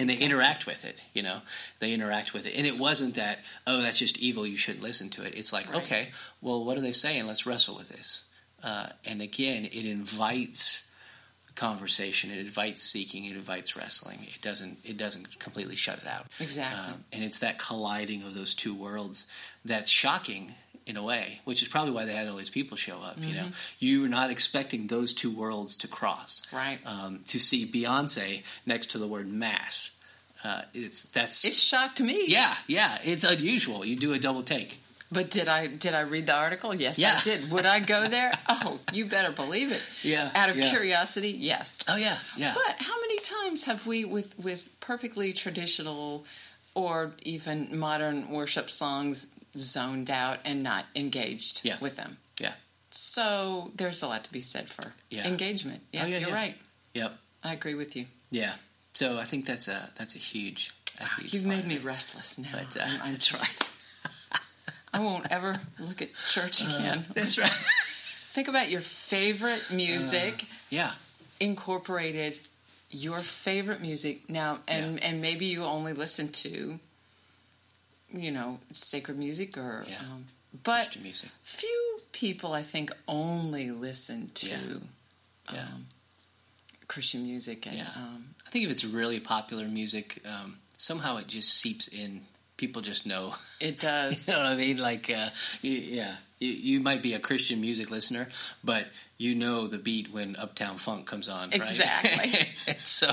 and 0.01 0.11
they 0.11 0.19
interact 0.19 0.67
with 0.67 0.85
it 0.85 1.03
you 1.15 1.23
know? 1.23 1.39
They 1.79 1.93
interact 1.93 2.33
with 2.35 2.47
it. 2.47 2.55
And 2.57 2.67
it 2.67 2.79
wasn't 2.79 3.15
that 3.17 3.39
oh 3.67 3.81
that's 3.83 3.99
just 3.99 4.19
evil 4.19 4.47
you 4.47 4.57
shouldn't 4.57 4.83
listen 4.85 5.09
to 5.11 5.25
it. 5.25 5.35
It's 5.37 5.53
like 5.53 5.73
Right. 5.73 5.83
okay 5.83 6.09
well 6.41 6.65
what 6.65 6.77
are 6.77 6.81
they 6.83 6.93
saying? 6.93 7.27
Let's 7.27 7.47
wrestle 7.47 7.77
with 7.77 7.89
this. 7.91 8.25
Uh, 8.63 8.89
and 9.05 9.23
again 9.23 9.65
it 9.67 9.85
invites 9.85 10.87
conversation. 11.55 12.31
It 12.31 12.39
invites 12.39 12.83
seeking. 12.83 13.27
It 13.27 13.37
invites 13.37 13.77
wrestling. 13.77 14.19
It 14.35 14.41
doesn't 14.41 14.79
it 14.85 14.97
doesn't 14.97 15.39
completely 15.39 15.77
shut 15.77 15.99
it 15.99 16.07
out. 16.07 16.27
Exactly. 16.39 16.95
Um, 16.95 17.05
and 17.13 17.23
it's 17.25 17.41
that 17.41 17.59
colliding 17.59 18.23
of 18.23 18.35
those 18.35 18.55
two 18.55 18.75
worlds 18.75 19.31
that's 19.65 19.91
shocking 19.91 20.55
in 20.91 20.97
a 20.97 21.03
way, 21.03 21.41
which 21.45 21.63
is 21.63 21.69
probably 21.69 21.93
why 21.93 22.05
they 22.05 22.13
had 22.13 22.29
all 22.29 22.37
these 22.37 22.51
people 22.51 22.77
show 22.77 22.99
up. 23.01 23.17
You 23.19 23.35
know, 23.35 23.47
you're 23.79 24.09
not 24.09 24.29
expecting 24.31 24.89
those 24.89 25.15
two 25.15 25.31
worlds 25.31 25.77
to 25.77 25.89
cross, 25.89 26.43
Right. 26.53 26.79
Um, 26.85 27.21
to 27.29 27.39
see 27.39 27.65
Beyonce 27.65 28.43
next 28.67 28.91
to 28.93 28.99
the 28.99 29.07
word 29.07 29.29
mass, 29.29 29.99
uh, 30.45 30.63
it's 30.75 31.05
that's 31.05 31.45
It 31.45 31.55
shocked 31.55 32.01
me. 32.01 32.25
yeah, 32.29 32.55
yeah, 32.67 32.99
it's 33.05 33.25
unusual. 33.25 33.85
You 33.85 33.97
do 33.97 34.13
a 34.13 34.19
double 34.19 34.43
take. 34.43 34.81
But 35.13 35.29
did 35.31 35.49
I 35.49 35.67
did 35.67 35.93
I 35.95 36.03
read 36.03 36.27
the 36.27 36.37
article? 36.37 36.73
Yes, 36.75 36.99
Yeah. 36.99 37.17
I 37.19 37.21
did. 37.23 37.51
Would 37.51 37.67
I 37.67 37.81
go 37.81 38.07
there? 38.17 38.33
Oh, 38.49 38.79
you 38.93 39.07
better 39.07 39.33
believe 39.33 39.73
it. 39.73 39.83
Yeah, 40.03 40.31
Out 40.35 40.51
of 40.51 40.57
yeah. 40.57 40.71
curiosity, 40.71 41.31
yes. 41.31 41.85
Oh 41.89 41.97
yeah, 41.97 42.19
yeah. 42.37 42.55
But 42.55 42.77
how 42.79 43.01
many 43.01 43.19
times 43.19 43.65
have 43.65 43.87
we, 43.87 44.05
with 44.05 44.39
with 44.39 44.69
perfectly 44.81 45.33
traditional 45.33 46.25
or 46.75 47.13
even 47.23 47.77
modern 47.79 48.31
worship 48.31 48.71
songs, 48.71 49.35
zoned 49.57 50.11
out 50.11 50.39
and 50.45 50.63
not 50.63 50.85
engaged 50.95 51.61
Yeah. 51.65 51.79
with 51.81 51.97
them? 51.97 52.19
yeah. 52.41 52.55
So 52.91 53.71
there's 53.77 54.03
a 54.03 54.09
lot 54.09 54.25
to 54.25 54.33
be 54.33 54.41
said 54.41 54.69
for 54.69 54.95
Yeah. 55.11 55.27
engagement. 55.27 55.83
Yeah, 55.93 56.03
Oh, 56.05 56.07
yeah, 56.07 56.19
you're 56.19 56.29
yeah. 56.31 56.35
right. 56.35 56.57
Yep. 56.95 57.19
I 57.45 57.53
agree 57.55 57.75
with 57.75 57.95
you. 57.97 58.07
Yeah. 58.31 58.55
So 58.95 59.17
I 59.19 59.25
think 59.25 59.47
that's 59.47 59.69
a 59.69 59.91
that's 59.97 60.15
a 60.17 60.19
huge. 60.19 60.73
A 60.99 61.05
ah, 61.05 61.15
huge 61.21 61.33
You've 61.35 61.47
made 61.47 61.67
me 61.67 61.79
restless 61.79 62.37
now. 62.39 62.49
But, 62.53 62.77
uh, 62.77 62.85
I'm, 62.85 63.01
I'm 63.05 63.15
just- 63.17 63.71
I 64.93 64.99
won't 64.99 65.31
ever 65.31 65.61
look 65.79 66.03
at 66.03 66.09
church 66.27 66.63
uh, 66.65 66.77
again. 66.79 67.07
That's 67.15 67.39
right. 67.39 67.51
Think 68.33 68.49
about 68.49 68.71
your 68.71 68.81
favorite 68.81 69.63
uh, 69.71 69.75
music 69.75 70.45
yeah. 70.69 70.93
incorporated 71.39 72.39
your 72.91 73.21
favorite 73.21 73.81
music 73.81 74.29
now 74.29 74.59
and 74.67 75.01
and 75.05 75.21
maybe 75.21 75.47
you 75.47 75.63
only 75.65 75.93
listen 75.93 76.27
to 76.33 76.81
you 78.13 78.31
know 78.31 78.59
sacred 78.73 79.19
music 79.19 79.57
or 79.57 79.85
Yeah. 79.89 79.99
um, 80.01 80.27
but 80.65 80.83
Christian 80.85 81.03
music. 81.03 81.31
few 81.43 81.99
people 82.13 82.53
i 82.53 82.63
think 82.63 82.91
only 83.07 83.71
listen 83.71 84.31
to 84.35 84.49
Yeah. 84.49 84.57
Yeah. 85.53 85.61
Um, 85.63 85.87
christian 86.89 87.23
music 87.25 87.67
and 87.67 87.77
Yeah. 87.77 87.89
um, 87.97 88.35
I 88.47 88.51
think 88.51 88.65
if 88.65 88.71
it's 88.73 88.85
really 88.85 89.21
popular 89.21 89.69
music, 89.69 90.21
um, 90.27 90.59
somehow 90.77 91.19
it 91.19 91.29
just 91.29 91.55
seeps 91.55 91.87
in. 91.87 92.23
People 92.57 92.83
just 92.83 93.07
know. 93.07 93.37
it 93.61 93.79
does 93.79 94.29
You 94.29 94.35
know 94.35 94.43
what 94.43 94.53
I 94.53 94.57
mean? 94.57 94.77
Like, 94.79 95.09
uh, 95.09 95.29
you, 95.63 95.71
yeah, 95.71 96.17
you, 96.41 96.49
you 96.51 96.81
might 96.81 97.01
be 97.01 97.15
a 97.15 97.21
Christian 97.21 97.61
music 97.61 97.91
listener, 97.93 98.27
but 98.65 98.89
you 99.19 99.37
know 99.37 99.69
the 99.69 99.79
beat 99.79 100.13
when 100.13 100.35
Uptown 100.35 100.79
Funk 100.79 101.07
comes 101.07 101.29
on. 101.29 101.51
right? 101.51 101.55
Exactly. 101.55 102.49
And 102.67 102.79
so, 102.85 103.13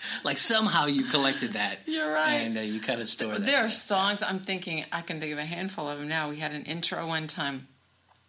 like 0.24 0.38
somehow 0.38 0.86
you 0.86 1.04
collected 1.04 1.54
that. 1.54 1.80
You're 1.86 2.12
right. 2.12 2.34
And 2.34 2.56
uh, 2.56 2.60
you 2.60 2.80
kind 2.80 3.00
of 3.00 3.08
store. 3.08 3.34
Th- 3.34 3.46
there 3.46 3.64
are 3.64 3.70
songs 3.70 4.22
I'm 4.22 4.38
thinking 4.38 4.84
I 4.92 5.00
can 5.00 5.20
think 5.20 5.32
of 5.32 5.38
a 5.38 5.44
handful 5.44 5.88
of 5.88 5.98
them 5.98 6.08
now. 6.08 6.30
We 6.30 6.36
had 6.36 6.52
an 6.52 6.64
intro 6.64 7.06
one 7.06 7.26
time. 7.26 7.68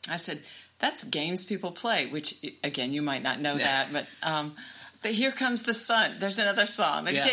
I 0.10 0.18
said, 0.18 0.40
"That's 0.80 1.04
games 1.04 1.46
people 1.46 1.72
play," 1.72 2.08
which 2.08 2.36
again 2.64 2.94
you 2.94 3.02
might 3.02 3.24
not 3.24 3.40
know 3.40 3.58
that, 3.58 3.90
but. 3.92 4.08
Um, 4.24 4.56
but 5.02 5.12
here 5.12 5.32
comes 5.32 5.64
the 5.64 5.74
sun. 5.74 6.16
There's 6.20 6.40
another 6.40 6.66
song. 6.66 7.06
Like, 7.06 7.16
yeah. 7.16 7.24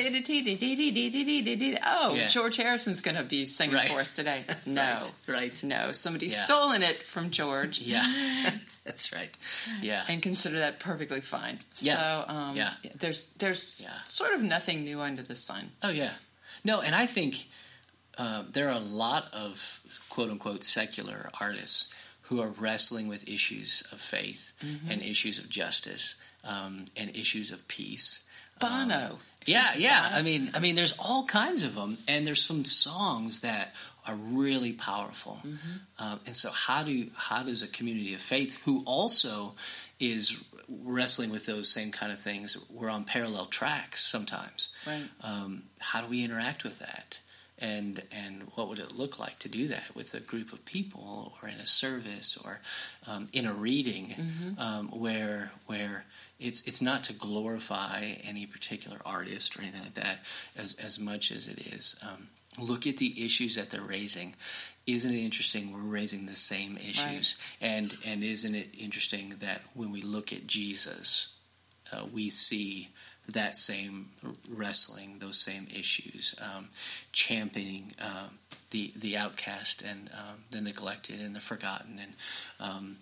Oh, 1.85 2.14
yeah. 2.14 2.29
George 2.29 2.59
Harrison's 2.59 3.01
going 3.01 3.16
to 3.16 3.25
be 3.25 3.44
singing 3.44 3.75
right. 3.75 3.90
for 3.90 4.01
us 4.01 4.12
today. 4.12 4.44
No, 4.66 5.01
right? 5.27 5.62
No, 5.62 5.92
somebody's 5.92 6.37
yeah. 6.37 6.44
stolen 6.44 6.83
it 6.83 7.03
from 7.03 7.31
George. 7.31 7.81
Yeah, 7.81 8.05
that's 8.87 9.12
right. 9.12 9.31
Yeah. 9.83 10.05
And 10.09 10.22
consider 10.22 10.59
that 10.61 10.79
perfectly 10.81 11.20
fine. 11.20 11.59
Yeah. 11.81 11.96
So, 11.96 12.25
um, 12.29 12.57
Yeah. 12.57 12.72
there's 12.99 13.33
there's 13.35 13.83
Yeah. 13.87 14.05
sort 14.05 14.33
of 14.35 14.40
nothing 14.42 14.85
new 14.85 15.01
under 15.01 15.22
the 15.22 15.37
sun. 15.37 15.72
Oh 15.83 15.90
yeah, 15.90 16.14
no, 16.64 16.81
and 16.81 16.94
I 16.94 17.07
think 17.07 17.49
uh, 18.18 18.44
there 18.51 18.68
are 18.68 18.77
a 18.77 18.88
lot 19.05 19.29
of 19.35 19.81
quote 20.09 20.31
unquote 20.31 20.64
secular 20.64 21.31
artists 21.40 21.92
who 22.22 22.40
are 22.40 22.49
wrestling 22.51 23.09
with 23.09 23.29
issues 23.29 23.83
of 23.92 24.01
faith 24.01 24.53
Mm-hmm. 24.64 24.90
and 24.90 25.03
issues 25.03 25.38
of 25.38 25.49
justice 25.51 26.14
um, 26.44 26.85
and 26.96 27.14
issues 27.16 27.51
of 27.53 27.66
peace. 27.68 28.27
Bono. 28.59 29.18
Yeah, 29.46 29.72
yeah. 29.76 30.11
I 30.12 30.22
mean, 30.22 30.50
I 30.54 30.61
mean, 30.61 30.74
there's 30.74 30.94
all 30.98 31.24
kinds 31.24 31.62
of 31.62 31.74
them, 31.74 31.98
and 32.09 32.26
there's 32.26 32.42
some 32.42 32.64
songs 32.64 33.42
that 33.42 33.72
are 34.06 34.14
really 34.14 34.72
powerful. 34.72 35.38
Mm-hmm. 35.44 36.04
Um, 36.04 36.20
and 36.26 36.37
so, 36.37 36.50
how 36.50 36.82
do 36.82 37.09
how 37.14 37.42
does 37.42 37.62
a 37.62 37.68
community 37.68 38.14
of 38.14 38.20
faith 38.20 38.61
who 38.64 38.82
also 38.87 39.54
is 39.98 40.42
wrestling 40.68 41.30
with 41.30 41.46
those 41.46 41.70
same 41.70 41.90
kind 41.92 42.12
of 42.12 42.18
things? 42.20 42.56
We're 42.70 42.90
on 42.90 43.04
parallel 43.04 43.46
tracks 43.46 44.04
sometimes. 44.04 44.70
Right. 44.87 45.04
Um, 45.22 45.64
how 45.78 46.02
do 46.02 46.09
we 46.09 46.24
interact 46.24 46.64
with 46.64 46.78
that? 46.80 47.20
And 47.59 48.02
and 48.12 48.42
what 48.54 48.68
would 48.68 48.78
it 48.78 48.92
look 48.92 49.18
like 49.18 49.38
to 49.40 49.48
do 49.48 49.68
that 49.68 49.94
with 49.94 50.14
a 50.14 50.20
group 50.20 50.52
of 50.52 50.64
people, 50.64 51.32
or 51.42 51.48
in 51.48 51.54
a 51.54 51.66
service, 51.66 52.38
or 52.44 52.61
um, 53.06 53.28
in 53.32 53.46
a 53.46 53.52
reading, 53.52 54.14
um, 54.59 54.88
where 54.88 55.50
where 55.66 56.04
it's 56.38 56.66
it's 56.66 56.83
not 56.83 57.05
to 57.05 57.12
glorify 57.12 58.14
any 58.25 58.46
particular 58.46 58.99
artist 59.05 59.57
or 59.57 59.62
anything 59.62 59.83
like 59.83 59.94
that, 59.94 60.18
as 60.57 60.75
as 60.75 60.99
much 60.99 61.33
as 61.33 61.49
it 61.49 61.59
is 61.75 61.99
um, 62.03 62.29
look 62.59 62.87
at 62.87 62.99
the 62.99 63.25
issues 63.25 63.57
that 63.57 63.70
they're 63.70 63.81
raising. 63.81 64.35
Isn't 64.87 65.12
it 65.12 65.25
interesting? 65.25 65.72
We're 65.72 65.81
raising 65.81 66.27
the 66.27 66.37
same 66.37 66.77
issues, 66.77 67.37
and 67.61 67.96
and 68.07 68.22
isn't 68.22 68.55
it 68.55 68.68
interesting 68.79 69.35
that 69.40 69.61
when 69.75 69.90
we 69.90 70.01
look 70.01 70.33
at 70.33 70.46
Jesus, 70.46 71.35
uh, 71.92 72.05
we 72.12 72.31
see 72.31 72.90
that 73.29 73.59
same 73.59 74.11
wrestling, 74.49 75.18
those 75.18 75.38
same 75.38 75.66
issues, 75.75 76.37
um, 76.40 76.68
championing 77.12 77.92
um, 78.01 78.38
the 78.70 78.92
the 78.94 79.16
outcast 79.16 79.83
and 79.83 80.09
um, 80.12 80.44
the 80.51 80.61
neglected 80.61 81.20
and 81.20 81.35
the 81.35 81.40
forgotten, 81.40 81.99
and 82.01 82.12
um, 82.61 82.96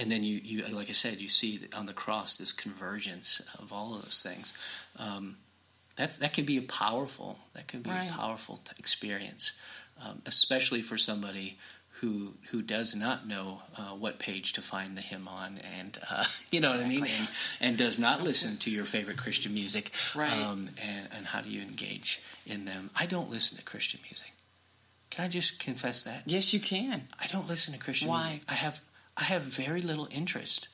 and 0.00 0.10
then 0.10 0.24
you, 0.24 0.40
you 0.42 0.66
like 0.68 0.88
I 0.88 0.92
said, 0.92 1.18
you 1.18 1.28
see 1.28 1.60
on 1.74 1.86
the 1.86 1.92
cross 1.92 2.36
this 2.38 2.52
convergence 2.52 3.40
of 3.58 3.72
all 3.72 3.94
of 3.94 4.02
those 4.02 4.22
things. 4.22 4.56
Um, 4.96 5.36
that's 5.96 6.18
that 6.18 6.32
can 6.32 6.44
be 6.46 6.56
a 6.56 6.62
powerful 6.62 7.38
that 7.54 7.68
can 7.68 7.82
be 7.82 7.90
Right. 7.90 8.08
a 8.10 8.12
powerful 8.12 8.56
t- 8.58 8.72
experience, 8.78 9.52
um, 10.02 10.22
especially 10.26 10.82
for 10.82 10.96
somebody 10.96 11.58
who 12.00 12.34
who 12.50 12.62
does 12.62 12.94
not 12.94 13.26
know 13.28 13.60
uh, 13.76 13.90
what 13.94 14.18
page 14.18 14.54
to 14.54 14.62
find 14.62 14.96
the 14.96 15.02
hymn 15.02 15.28
on, 15.28 15.58
and 15.78 15.98
uh, 16.10 16.24
you 16.50 16.60
know 16.60 16.70
what 16.70 16.80
I 16.84 16.88
mean, 16.88 17.04
and, 17.04 17.28
and 17.60 17.76
does 17.76 17.98
not 17.98 18.22
listen 18.22 18.56
to 18.58 18.70
your 18.70 18.84
favorite 18.86 19.18
Christian 19.18 19.52
music, 19.52 19.90
Right. 20.14 20.32
Um, 20.32 20.70
and 20.82 21.08
and 21.16 21.26
how 21.26 21.42
do 21.42 21.50
you 21.50 21.60
engage 21.60 22.22
in 22.46 22.64
them? 22.64 22.90
I 22.96 23.06
don't 23.06 23.28
listen 23.30 23.58
to 23.58 23.64
Christian 23.64 24.00
music. 24.08 24.32
Can 25.10 25.24
I 25.24 25.28
just 25.28 25.58
confess 25.58 26.04
that 26.04 26.22
Yes, 26.26 26.54
you 26.54 26.60
can. 26.60 27.08
I 27.18 27.26
don't 27.26 27.48
listen 27.48 27.74
to 27.74 27.80
Christian 27.80 28.08
Why? 28.08 28.28
music. 28.28 28.42
I 28.48 28.54
have 28.54 28.80
I 29.20 29.24
have 29.24 29.42
very 29.42 29.82
little 29.82 30.08
interest 30.10 30.68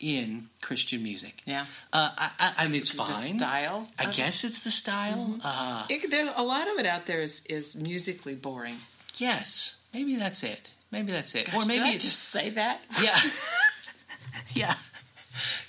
in 0.00 0.48
Christian 0.60 1.02
music. 1.02 1.42
Yeah. 1.46 1.64
Uh, 1.92 2.10
I, 2.16 2.30
I, 2.38 2.52
I 2.58 2.66
mean, 2.66 2.76
it's 2.76 2.90
The 2.90 2.96
fine. 2.98 3.14
style. 3.14 3.88
I 3.98 4.04
of 4.04 4.10
it. 4.10 4.16
guess 4.16 4.44
it's 4.44 4.60
the 4.64 4.70
style. 4.70 5.38
Uh, 5.42 5.86
It, 5.88 6.10
there, 6.10 6.32
a 6.36 6.42
lot 6.42 6.68
of 6.68 6.78
it 6.78 6.86
out 6.86 7.06
there 7.06 7.22
is, 7.22 7.44
is 7.46 7.74
musically 7.76 8.34
boring. 8.34 8.76
yes, 9.16 9.76
maybe 9.94 10.16
that's 10.16 10.42
it. 10.42 10.70
Maybe 10.90 11.12
that's 11.12 11.34
it. 11.34 11.46
Gosh, 11.46 11.54
or 11.64 11.66
maybe 11.66 11.90
did 11.92 12.00
just 12.00 12.22
say 12.30 12.50
that? 12.50 12.80
yeah, 13.02 13.18
yeah. 14.54 14.74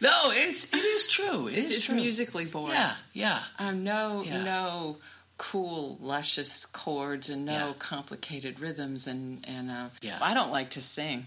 No, 0.02 0.12
it's 0.30 0.74
it 0.74 0.84
is 0.84 1.08
true. 1.08 1.48
It 1.48 1.58
It's, 1.58 1.72
is 1.72 1.78
it's 1.78 1.86
true. 1.88 1.96
musically 1.98 2.46
boring. 2.46 2.74
Yeah, 2.74 2.96
yeah. 3.14 3.40
Um, 3.60 3.84
no, 3.84 4.24
Yeah. 4.26 4.44
no 4.44 4.98
cool, 5.38 5.98
luscious 6.02 6.66
chords 6.66 7.30
and 7.30 7.46
no 7.46 7.52
Yeah. 7.68 7.74
complicated 7.80 8.60
rhythms 8.60 9.08
and 9.08 9.44
and 9.48 9.70
uh, 9.70 9.90
Yeah. 10.02 10.18
I 10.22 10.34
don't 10.34 10.52
like 10.52 10.70
to 10.72 10.82
sing. 10.82 11.26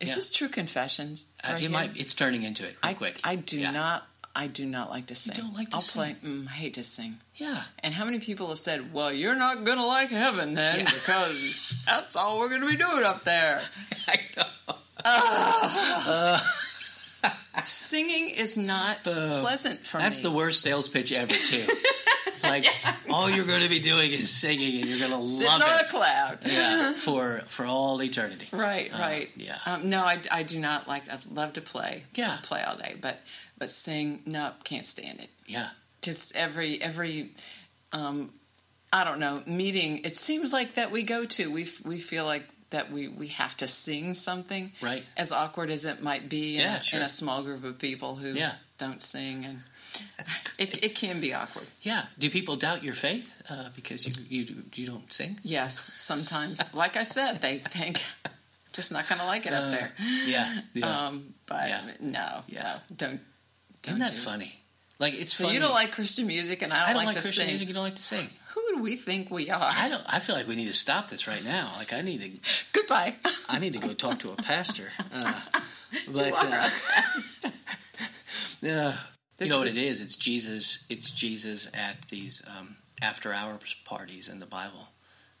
Is 0.00 0.10
Yeah. 0.10 0.14
this 0.16 0.30
true 0.30 0.48
confessions? 0.48 1.30
Uh, 1.42 1.52
it 1.54 1.60
here? 1.60 1.70
might. 1.70 1.96
It's 1.96 2.12
turning 2.14 2.42
into 2.42 2.64
it 2.64 2.70
real 2.70 2.76
I, 2.82 2.94
quick. 2.94 3.20
I 3.24 3.36
do 3.36 3.58
Yeah. 3.58 3.70
not. 3.70 4.06
I 4.36 4.48
do 4.48 4.66
not 4.66 4.90
like 4.90 5.06
to 5.06 5.14
sing. 5.14 5.36
don't 5.36 5.54
like 5.54 5.70
to 5.70 5.76
I'll 5.76 5.80
sing? 5.80 6.16
play. 6.16 6.28
Mm, 6.28 6.48
I 6.48 6.50
hate 6.50 6.74
to 6.74 6.82
sing. 6.82 7.18
Yeah. 7.36 7.62
And 7.84 7.94
how 7.94 8.04
many 8.04 8.18
people 8.18 8.48
have 8.48 8.58
said, 8.58 8.92
"Well, 8.92 9.12
you're 9.12 9.36
not 9.36 9.62
gonna 9.62 9.86
like 9.86 10.08
heaven 10.10 10.54
then 10.54 10.80
Yeah. 10.80 10.90
because 10.90 11.56
that's 11.86 12.16
all 12.16 12.40
we're 12.40 12.48
gonna 12.48 12.66
be 12.66 12.74
doing 12.76 13.04
up 13.04 13.22
there." 13.24 13.62
I 14.08 14.20
know. 14.36 14.74
Singing 17.64 18.30
is 18.30 18.58
not 18.58 19.04
pleasant 19.04 19.86
for 19.86 19.98
That's 19.98 19.98
me. 19.98 20.02
That's 20.02 20.20
the 20.20 20.30
worst 20.32 20.60
sales 20.62 20.88
pitch 20.88 21.12
ever, 21.12 21.32
too. 21.32 21.64
like 22.48 22.66
all 23.10 23.30
you're 23.30 23.44
going 23.46 23.62
to 23.62 23.68
be 23.68 23.80
doing 23.80 24.12
is 24.12 24.30
singing, 24.30 24.80
and 24.80 24.88
you're 24.90 24.98
going 25.08 25.20
to 25.20 25.26
Sitting 25.26 25.48
love 25.48 25.62
on 25.62 25.80
it. 25.80 25.86
a 25.86 25.90
cloud. 25.90 26.38
yeah, 26.46 26.92
for 26.92 27.42
for 27.48 27.64
all 27.66 28.02
eternity. 28.02 28.46
Right, 28.52 28.90
Uh, 28.92 28.98
right. 28.98 29.30
yeah. 29.36 29.58
Um, 29.66 29.88
no, 29.90 30.00
I, 30.02 30.20
I 30.30 30.42
do 30.42 30.58
not 30.58 30.86
like. 30.88 31.08
I 31.10 31.18
love 31.32 31.54
to 31.54 31.60
play. 31.60 32.04
Yeah. 32.14 32.32
I'll 32.32 32.42
play 32.42 32.62
all 32.62 32.76
day, 32.76 32.96
but 33.00 33.20
but 33.58 33.70
sing, 33.70 34.20
no, 34.26 34.50
can't 34.64 34.84
stand 34.84 35.20
it. 35.20 35.28
Yeah, 35.46 35.68
Just 36.02 36.34
every 36.36 36.80
every, 36.82 37.30
um, 37.92 38.30
I 38.92 39.04
don't 39.04 39.18
know 39.20 39.42
meeting. 39.46 39.98
It 40.04 40.16
seems 40.16 40.52
like 40.52 40.74
that 40.74 40.90
we 40.90 41.02
go 41.02 41.24
to. 41.24 41.50
We 41.50 41.66
we 41.84 41.98
feel 41.98 42.24
like 42.24 42.44
that 42.70 42.90
we 42.90 43.08
we 43.08 43.28
have 43.28 43.56
to 43.58 43.68
sing 43.68 44.14
something. 44.14 44.72
Right. 44.80 45.04
As 45.16 45.30
awkward 45.32 45.70
as 45.70 45.84
it 45.84 46.02
might 46.02 46.28
be 46.28 46.54
in, 46.56 46.62
Yeah, 46.62 46.78
a, 46.78 46.82
sure. 46.82 46.98
in 47.00 47.04
a 47.06 47.08
small 47.08 47.42
group 47.42 47.62
of 47.64 47.78
people 47.78 48.16
who 48.16 48.32
Yeah. 48.32 48.54
don't 48.78 49.02
sing, 49.02 49.44
and 49.44 49.60
it 50.58 50.84
it 50.84 50.94
can 50.94 51.20
be 51.20 51.34
awkward. 51.34 51.66
yeah. 51.82 52.04
Do 52.18 52.30
people 52.30 52.56
doubt 52.56 52.82
your 52.82 52.94
faith 52.94 53.42
uh, 53.50 53.68
because 53.74 54.06
you 54.30 54.42
you 54.44 54.54
you 54.74 54.86
don't 54.86 55.12
sing? 55.12 55.38
Yes, 55.42 55.92
sometimes. 55.96 56.62
like 56.74 56.96
I 56.96 57.04
said, 57.04 57.40
they 57.40 57.58
think 57.58 58.00
just 58.72 58.90
not 58.92 59.08
going 59.08 59.20
to 59.20 59.26
like 59.26 59.46
it 59.46 59.52
up 59.52 59.70
there. 59.70 59.92
Yeah, 60.26 60.52
Uh, 60.56 60.60
yeah. 60.74 61.06
Um, 61.06 61.34
but 61.46 61.68
Yeah. 61.68 61.80
no, 62.00 62.42
Yeah. 62.48 62.78
don't. 62.96 63.20
Don't 63.82 63.96
Isn't 63.96 63.98
that 64.00 64.10
do 64.12 64.16
funny? 64.16 64.52
Like 64.98 65.14
it's 65.20 65.34
So 65.34 65.44
funny. 65.44 65.54
you 65.56 65.60
don't 65.62 65.74
like 65.74 65.92
Christian 65.92 66.26
music, 66.26 66.62
and 66.62 66.72
I 66.72 66.76
don't, 66.76 66.84
I 66.84 66.92
don't 66.92 66.96
like, 66.96 67.06
like, 67.06 67.16
to 67.16 67.20
Christian 67.22 67.42
sing. 67.44 67.50
music. 67.52 67.68
You 67.68 67.74
don't 67.74 67.82
like 67.84 67.96
to 67.96 68.02
sing. 68.02 68.28
Who 68.54 68.62
do 68.76 68.82
we 68.82 68.96
think 68.96 69.30
we 69.30 69.50
are? 69.50 69.72
I 69.84 69.88
don't. 69.88 70.02
I 70.08 70.20
feel 70.20 70.36
like 70.36 70.46
we 70.48 70.54
need 70.54 70.68
to 70.68 70.78
stop 70.86 71.08
this 71.10 71.26
right 71.28 71.44
now. 71.44 71.72
Like 71.76 71.92
I 71.92 72.00
need 72.02 72.20
to. 72.22 72.30
Goodbye. 72.72 73.12
I 73.48 73.58
need 73.58 73.72
to 73.74 73.78
go 73.80 73.92
talk 73.94 74.20
to 74.20 74.30
a 74.32 74.36
pastor. 74.36 74.92
Uh, 75.12 75.40
but 76.08 76.26
You 76.28 76.34
are 76.34 76.46
uh, 76.46 76.66
a 76.66 76.70
pastor. 77.12 77.50
Yeah. 78.62 78.96
You 79.40 79.48
know 79.48 79.58
what 79.58 79.68
it 79.68 79.76
is? 79.76 80.00
It's 80.00 80.16
Jesus. 80.16 80.86
It's 80.88 81.10
Jesus 81.10 81.68
at 81.74 81.96
these 82.08 82.44
um, 82.58 82.76
after 83.02 83.32
hours 83.32 83.74
parties 83.84 84.28
in 84.28 84.38
the 84.38 84.46
Bible. 84.46 84.88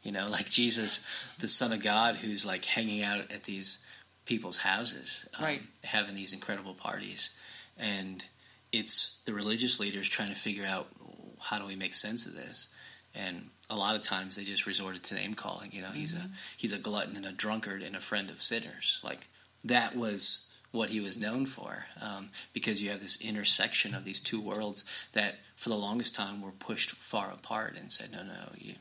You 0.02 0.12
know, 0.12 0.28
like 0.28 0.46
Jesus, 0.46 1.06
the 1.38 1.48
Son 1.48 1.72
of 1.72 1.82
God, 1.82 2.16
who's 2.16 2.44
like 2.44 2.64
hanging 2.64 3.02
out 3.02 3.30
at 3.32 3.44
these 3.44 3.84
people's 4.26 4.58
houses, 4.58 5.28
um, 5.38 5.44
Right. 5.44 5.62
having 5.82 6.14
these 6.14 6.32
incredible 6.32 6.74
parties, 6.74 7.30
and 7.78 8.24
it's 8.72 9.22
the 9.24 9.32
religious 9.32 9.78
leaders 9.80 10.08
trying 10.08 10.28
to 10.30 10.34
figure 10.34 10.66
out 10.66 10.88
how 11.40 11.58
do 11.58 11.66
we 11.66 11.76
make 11.76 11.94
sense 11.94 12.26
of 12.26 12.34
this. 12.34 12.68
And 13.14 13.50
a 13.70 13.76
lot 13.76 13.94
of 13.94 14.02
times 14.02 14.36
they 14.36 14.42
just 14.44 14.66
resorted 14.66 15.04
to 15.04 15.14
name 15.14 15.34
calling. 15.34 15.70
You 15.72 15.82
know, 15.82 15.90
he's 15.92 16.12
a 16.14 16.28
he's 16.56 16.72
a 16.72 16.78
glutton 16.78 17.16
and 17.16 17.24
a 17.26 17.32
drunkard 17.32 17.82
and 17.82 17.94
a 17.94 18.00
friend 18.00 18.28
of 18.28 18.42
sinners. 18.42 19.00
Like 19.04 19.28
that 19.64 19.96
was 19.96 20.43
what 20.74 20.90
he 20.90 21.00
was 21.00 21.16
known 21.16 21.46
for, 21.46 21.86
um, 22.00 22.28
because 22.52 22.82
you 22.82 22.90
have 22.90 23.00
this 23.00 23.20
intersection 23.20 23.94
of 23.94 24.04
these 24.04 24.20
two 24.20 24.40
worlds 24.40 24.84
that, 25.12 25.36
for 25.56 25.68
the 25.68 25.76
longest 25.76 26.14
time, 26.14 26.42
were 26.42 26.50
pushed 26.50 26.90
far 26.90 27.30
apart 27.30 27.76
and 27.78 27.90
said, 27.92 28.10
no, 28.10 28.24
no, 28.24 28.52
you, 28.58 28.74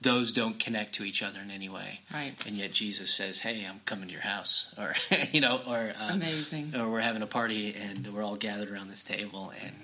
those 0.00 0.32
don't 0.32 0.60
connect 0.60 0.94
to 0.94 1.04
each 1.04 1.22
other 1.22 1.40
in 1.40 1.50
any 1.50 1.68
way. 1.68 2.00
Right. 2.14 2.34
And 2.46 2.54
yet 2.56 2.72
Jesus 2.72 3.10
says, 3.12 3.40
hey, 3.40 3.66
I'm 3.68 3.80
coming 3.84 4.06
to 4.06 4.12
your 4.12 4.22
house, 4.22 4.74
or 4.78 4.94
you 5.32 5.40
know, 5.40 5.60
or 5.66 5.92
uh, 6.00 6.10
Amazing. 6.12 6.72
or 6.78 6.88
we're 6.88 7.00
having 7.00 7.22
a 7.22 7.26
party 7.26 7.74
and 7.74 8.14
we're 8.14 8.22
all 8.22 8.36
gathered 8.36 8.70
around 8.70 8.88
this 8.88 9.02
table 9.02 9.52
and 9.64 9.74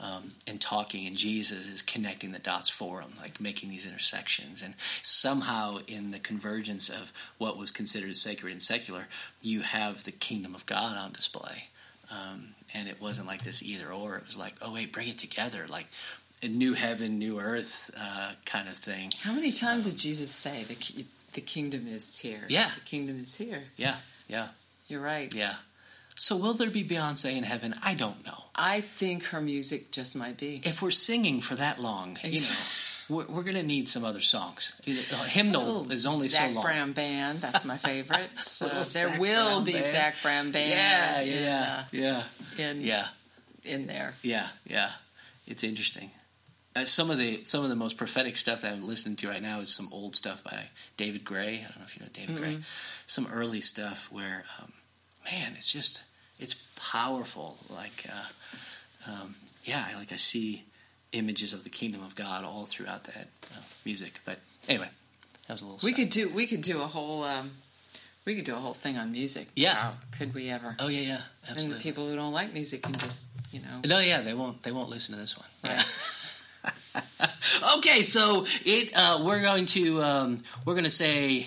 um, 0.00 0.32
and 0.46 0.60
talking, 0.60 1.06
and 1.06 1.16
Jesus 1.16 1.68
is 1.68 1.82
connecting 1.82 2.32
the 2.32 2.38
dots 2.38 2.68
for 2.68 3.00
them, 3.00 3.12
like 3.20 3.40
making 3.40 3.70
these 3.70 3.86
intersections, 3.86 4.62
and 4.62 4.74
somehow 5.02 5.78
in 5.86 6.10
the 6.10 6.18
convergence 6.18 6.88
of 6.88 7.12
what 7.38 7.56
was 7.56 7.70
considered 7.70 8.16
sacred 8.16 8.52
and 8.52 8.60
secular, 8.62 9.06
you 9.42 9.62
have 9.62 10.04
the 10.04 10.12
kingdom 10.12 10.54
of 10.54 10.66
God 10.66 10.96
on 10.96 11.12
display. 11.12 11.64
Um, 12.10 12.48
and 12.74 12.88
it 12.88 13.00
wasn't 13.00 13.26
like 13.26 13.42
this 13.42 13.62
either 13.62 13.90
or. 13.90 14.16
It 14.16 14.26
was 14.26 14.38
like, 14.38 14.54
oh 14.62 14.72
wait, 14.72 14.92
bring 14.92 15.08
it 15.08 15.18
together, 15.18 15.66
like 15.68 15.86
a 16.42 16.48
new 16.48 16.74
heaven, 16.74 17.18
new 17.18 17.40
earth 17.40 17.90
uh, 17.98 18.32
kind 18.44 18.68
of 18.68 18.76
thing. 18.76 19.10
How 19.22 19.32
many 19.32 19.50
times 19.50 19.90
did 19.90 19.98
Jesus 19.98 20.30
say 20.30 20.64
the 20.64 21.04
the 21.32 21.40
kingdom 21.40 21.86
is 21.86 22.18
here? 22.18 22.44
Yeah. 22.48 22.70
the 22.74 22.80
kingdom 22.82 23.18
is 23.20 23.36
here. 23.36 23.62
Yeah, 23.76 23.96
yeah, 24.28 24.48
You're 24.88 25.00
right. 25.00 25.34
yeah. 25.34 25.54
So 26.18 26.36
will 26.36 26.54
there 26.54 26.70
be 26.70 26.82
Beyoncé 26.84 27.36
in 27.36 27.44
heaven? 27.44 27.74
I 27.82 27.94
don't 27.94 28.24
know. 28.24 28.42
I 28.54 28.80
think 28.80 29.24
her 29.26 29.40
music 29.40 29.92
just 29.92 30.16
might 30.16 30.38
be. 30.38 30.62
if 30.64 30.80
we're 30.80 30.90
singing 30.90 31.40
for 31.42 31.54
that 31.56 31.78
long, 31.78 32.18
you 32.24 32.40
know, 32.40 32.46
we're, 33.10 33.26
we're 33.26 33.42
going 33.42 33.56
to 33.56 33.62
need 33.62 33.86
some 33.86 34.02
other 34.02 34.22
songs. 34.22 34.80
A 34.86 34.90
hymnal 35.28 35.86
Oh, 35.86 35.90
is 35.90 36.06
only 36.06 36.28
Zac 36.28 36.48
so 36.48 36.54
long. 36.54 36.62
Zac 36.64 36.72
Brown 36.72 36.92
Band. 36.92 37.40
That's 37.40 37.64
my 37.66 37.76
favorite. 37.76 38.28
So 38.40 38.66
there 38.66 38.82
Zac 38.84 39.20
will 39.20 39.56
Brown 39.56 39.64
be 39.64 39.72
Band. 39.74 39.84
Zac 39.84 40.14
Brown 40.22 40.52
Band. 40.52 40.70
Yeah, 40.70 41.20
in, 41.20 41.44
yeah, 41.44 41.84
yeah, 41.92 42.18
uh, 42.18 42.70
in, 42.70 42.80
yeah, 42.82 43.06
in 43.64 43.86
there. 43.86 44.14
yeah, 44.22 44.48
yeah. 44.66 44.90
It's 45.46 45.62
interesting. 45.62 46.10
Uh, 46.74 46.84
some 46.86 47.10
of 47.10 47.18
the 47.18 47.44
some 47.44 47.62
of 47.62 47.68
the 47.70 47.76
most 47.76 47.96
prophetic 47.98 48.36
stuff 48.36 48.62
that 48.62 48.72
I'm 48.72 48.86
listening 48.86 49.16
to 49.16 49.28
right 49.28 49.42
now 49.42 49.60
is 49.60 49.74
some 49.74 49.88
old 49.92 50.16
stuff 50.16 50.42
by 50.44 50.64
David 50.96 51.24
Gray. 51.24 51.58
I 51.58 51.68
don't 51.68 51.78
know 51.78 51.84
if 51.84 51.96
you 51.96 52.02
know 52.04 52.10
David 52.12 52.36
Gray. 52.36 52.58
Some 53.06 53.28
early 53.32 53.60
stuff 53.60 54.08
where, 54.10 54.44
um, 54.60 54.72
man, 55.30 55.52
it's 55.56 55.72
just 55.72 56.02
it's 56.38 56.54
powerful. 56.76 57.56
Like, 57.70 58.06
uh, 58.08 59.10
um, 59.10 59.34
yeah, 59.64 59.86
like 59.98 60.12
I 60.12 60.16
see 60.16 60.64
images 61.12 61.52
of 61.52 61.64
the 61.64 61.70
kingdom 61.70 62.02
of 62.02 62.14
God 62.14 62.44
all 62.44 62.66
throughout 62.66 63.04
that 63.04 63.28
uh, 63.52 63.60
music. 63.84 64.20
But 64.24 64.38
anyway, 64.68 64.88
that 65.46 65.54
was 65.54 65.62
a 65.62 65.66
little. 65.66 65.80
We 65.82 65.92
side- 65.92 65.96
could 65.96 66.10
do 66.10 66.28
we 66.34 66.46
could 66.46 66.62
do 66.62 66.80
a 66.82 66.86
whole 66.86 67.24
um, 67.24 67.50
we 68.24 68.34
could 68.34 68.44
do 68.44 68.54
a 68.54 68.58
whole 68.58 68.74
thing 68.74 68.96
on 68.98 69.12
music. 69.12 69.48
Yeah. 69.54 69.74
Wow, 69.74 69.92
could 70.18 70.34
we 70.34 70.50
ever? 70.50 70.76
Oh 70.78 70.88
yeah, 70.88 71.00
yeah, 71.00 71.14
and 71.14 71.50
absolutely. 71.50 71.78
the 71.78 71.82
people 71.82 72.08
who 72.08 72.16
don't 72.16 72.32
like 72.32 72.52
music 72.52 72.82
can 72.82 72.94
just 72.94 73.28
you 73.52 73.60
know. 73.60 73.80
No, 73.86 73.98
yeah, 74.00 74.22
they 74.22 74.34
won't. 74.34 74.62
They 74.62 74.72
won't 74.72 74.90
listen 74.90 75.14
to 75.14 75.20
this 75.20 75.38
one. 75.38 75.48
Yeah. 75.64 75.82
Okay, 77.78 78.02
so 78.02 78.44
it 78.64 78.92
uh, 78.96 79.22
we're 79.24 79.40
going 79.40 79.66
to 79.66 80.02
um, 80.02 80.38
we're 80.64 80.74
going 80.74 80.84
to 80.84 80.90
say 80.90 81.46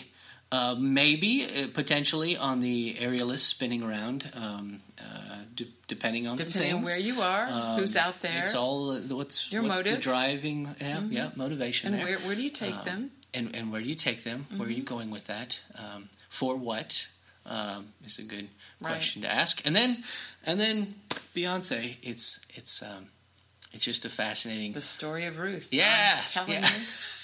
uh, 0.52 0.76
maybe 0.80 1.46
uh, 1.46 1.68
potentially 1.74 2.36
on 2.38 2.60
the 2.60 2.96
aerialist 3.00 3.46
spinning 3.50 3.84
around, 3.84 4.32
um, 4.34 4.82
uh, 5.00 5.38
d- 5.56 5.72
depending 5.88 6.26
on 6.28 6.38
Depending 6.38 6.74
on 6.76 6.82
where 6.84 7.00
you 7.00 7.22
are, 7.22 7.48
Um, 7.48 7.80
who's 7.80 7.96
out 7.96 8.20
there, 8.22 8.44
It's 8.44 8.56
all 8.56 8.92
uh, 8.92 9.00
what's 9.16 9.52
Your 9.52 9.62
what's 9.64 9.84
the 9.84 9.90
motive. 9.90 10.02
driving. 10.04 10.76
Yeah, 10.82 11.02
yeah, 11.10 11.30
motivation. 11.36 11.94
and 11.94 12.04
where 12.04 12.18
where 12.20 12.36
do 12.36 12.42
you 12.42 12.50
take 12.50 12.76
Um, 12.76 12.86
them? 12.86 13.12
and 13.34 13.56
and 13.56 13.72
where 13.72 13.82
do 13.82 13.88
you 13.90 13.96
take 13.96 14.24
them? 14.24 14.48
Where 14.58 14.68
are 14.68 14.72
you 14.72 14.84
going 14.84 15.12
with 15.12 15.28
that? 15.28 15.62
Um, 15.76 16.10
for 16.30 16.56
what? 16.56 17.08
Um, 17.46 17.94
is 18.06 18.20
a 18.20 18.24
good 18.24 18.48
Right. 18.82 18.92
question 18.94 19.22
to 19.24 19.32
ask. 19.32 19.66
And 19.66 19.76
then 19.76 20.04
and 20.46 20.60
then 20.60 20.96
Beyoncé. 21.36 21.98
It's 22.02 22.40
it's 22.56 22.82
um, 22.82 23.10
it's 23.74 23.84
just 23.86 24.06
a 24.06 24.10
fascinating. 24.10 24.74
The 24.74 24.82
story 24.82 25.26
of 25.26 25.38
Ruth. 25.38 25.68
Yeah, 25.72 26.18
I'm 26.20 26.26
telling 26.26 26.52
yeah. 26.54 26.68
you. 26.70 26.84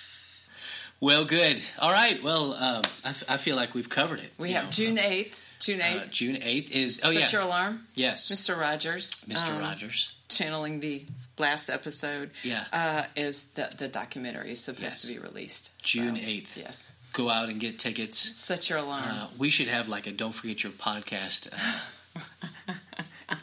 Well, 1.02 1.26
good. 1.26 1.62
All 1.80 1.92
right. 1.92 2.22
Well, 2.24 2.54
um, 2.54 2.82
I, 3.04 3.10
f- 3.10 3.24
I 3.30 3.38
feel 3.38 3.56
like 3.56 3.74
we've 3.74 3.90
covered 3.90 4.20
it. 4.20 4.32
We 4.38 4.52
have 4.54 4.66
know. 4.66 4.70
June 4.72 4.98
eighth. 4.98 5.42
June 5.60 5.82
Uh, 5.82 5.86
eighth. 5.86 6.12
June 6.12 6.38
eighth 6.42 6.72
is 6.72 7.02
oh 7.06 7.12
Set 7.12 7.22
yeah 7.22 7.30
your 7.32 7.42
alarm, 7.48 7.86
yes 7.96 8.30
Mr. 8.32 8.60
Rogers. 8.60 9.26
Mr. 9.30 9.50
um, 9.56 9.60
Rogers 9.62 10.14
channeling 10.28 10.80
the 10.82 11.06
last 11.38 11.70
episode. 11.70 12.32
Yeah. 12.44 12.66
uh, 12.74 13.04
is 13.16 13.54
the 13.54 13.72
the 13.78 13.88
documentary 13.88 14.52
is 14.52 14.64
supposed 14.64 14.84
Yes. 14.84 15.02
to 15.04 15.08
be 15.14 15.20
released 15.20 15.80
June 15.82 16.16
So, 16.16 16.22
8th. 16.22 16.58
Yes, 16.58 17.10
go 17.14 17.30
out 17.30 17.48
and 17.50 17.60
get 17.60 17.80
tickets. 17.80 18.18
set 18.18 18.70
your 18.70 18.80
alarm. 18.80 19.04
Uh, 19.08 19.28
we 19.38 19.50
should 19.50 19.68
have 19.70 19.88
like 19.88 20.08
a 20.08 20.12
don't 20.12 20.34
forget 20.34 20.64
your 20.64 20.74
podcast 20.74 21.50
uh, 21.54 22.74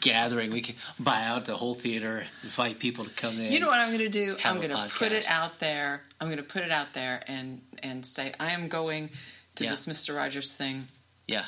gathering. 0.01 0.51
We 0.51 0.61
can 0.61 0.75
buy 0.99 1.23
out 1.23 1.45
the 1.45 1.55
whole 1.55 1.75
theater, 1.75 2.25
invite 2.43 2.79
people 2.79 3.05
to 3.05 3.11
come 3.11 3.39
in. 3.39 3.51
You 3.51 3.59
know 3.59 3.67
what 3.67 3.79
I'm 3.79 3.89
going 3.89 3.99
to 3.99 4.09
do? 4.09 4.35
I'm 4.45 4.57
going 4.57 4.69
to 4.69 4.89
put 4.93 5.11
it 5.11 5.27
out 5.29 5.59
there. 5.59 6.01
I'm 6.19 6.27
going 6.27 6.37
to 6.37 6.43
put 6.43 6.61
it 6.63 6.71
out 6.71 6.93
there 6.93 7.21
and 7.27 7.61
and 7.81 8.05
say 8.05 8.33
I 8.39 8.51
am 8.51 8.67
going 8.69 9.09
to 9.55 9.63
Yeah. 9.65 9.71
this 9.71 9.85
Mr. 9.87 10.15
Rogers 10.15 10.55
thing. 10.55 10.87
Yeah, 11.27 11.45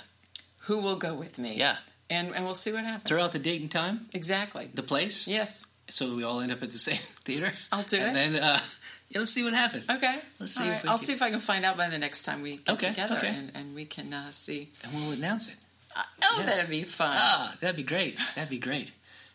Who 0.67 0.79
will 0.79 0.97
go 0.97 1.13
with 1.15 1.38
me? 1.38 1.55
yeah. 1.55 1.77
and 2.10 2.34
and 2.36 2.45
we'll 2.45 2.55
see 2.55 2.71
what 2.71 2.84
happens. 2.86 3.10
Throw 3.10 3.23
out 3.23 3.31
the 3.31 3.39
date 3.39 3.62
and 3.62 3.71
time, 3.71 4.08
Exactly. 4.13 4.69
the 4.73 4.84
place, 4.84 5.27
Yes. 5.27 5.67
so 5.89 6.15
we 6.15 6.23
all 6.23 6.39
end 6.41 6.51
up 6.51 6.62
at 6.63 6.71
the 6.71 6.77
same 6.89 6.97
theater. 7.23 7.51
I'll 7.71 7.84
do 7.84 7.97
and 7.97 8.17
it. 8.17 8.21
And 8.25 8.36
then 8.36 8.43
uh, 8.43 8.60
yeah, 9.10 9.19
let's 9.19 9.31
see 9.31 9.43
what 9.43 9.53
happens. 9.53 9.89
Okay. 9.89 10.15
Let's 10.39 10.55
see 10.55 10.67
right. 10.69 10.81
I'll 10.86 10.97
can- 10.97 10.97
see 10.97 11.13
if 11.13 11.21
I 11.21 11.29
can 11.29 11.39
find 11.39 11.63
out 11.65 11.77
by 11.77 11.89
the 11.89 11.97
next 11.99 12.23
time 12.23 12.41
we 12.41 12.58
get 12.58 12.69
Okay, 12.75 12.88
together, 12.89 13.17
okay. 13.17 13.27
and, 13.29 13.51
and 13.55 13.75
we 13.75 13.86
can 13.86 14.13
uh, 14.13 14.29
see. 14.31 14.69
And 14.84 14.91
we'll 14.93 15.13
announce 15.17 15.49
it. 15.49 15.55
Uh, 15.95 16.03
oh, 16.23 16.36
Yeah. 16.39 16.45
that'd 16.45 16.69
be 16.69 16.84
fun. 16.84 17.12
Ah, 17.17 17.55
that'd 17.62 17.75
be 17.77 17.84
great. 17.84 18.19
That'd 18.36 18.49
be 18.49 18.58
great. 18.60 18.91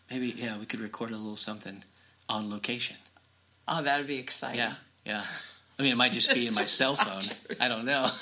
Maybe 0.09 0.27
yeah, 0.27 0.59
we 0.59 0.65
could 0.65 0.79
record 0.81 1.11
a 1.11 1.15
little 1.17 1.37
something 1.37 1.83
on 2.29 2.49
location. 2.49 2.97
oh, 3.67 3.81
that'd 3.81 4.07
be 4.07 4.17
exciting. 4.17 4.59
Yeah, 4.59 4.73
yeah. 5.05 5.23
I 5.79 5.81
mean, 5.83 5.91
it 5.93 5.97
might 5.97 6.11
just 6.11 6.33
be 6.33 6.45
in 6.47 6.53
my 6.53 6.65
cell 6.65 6.95
phone. 6.95 7.23
I 7.59 7.67
don't 7.67 7.85
know. 7.85 8.09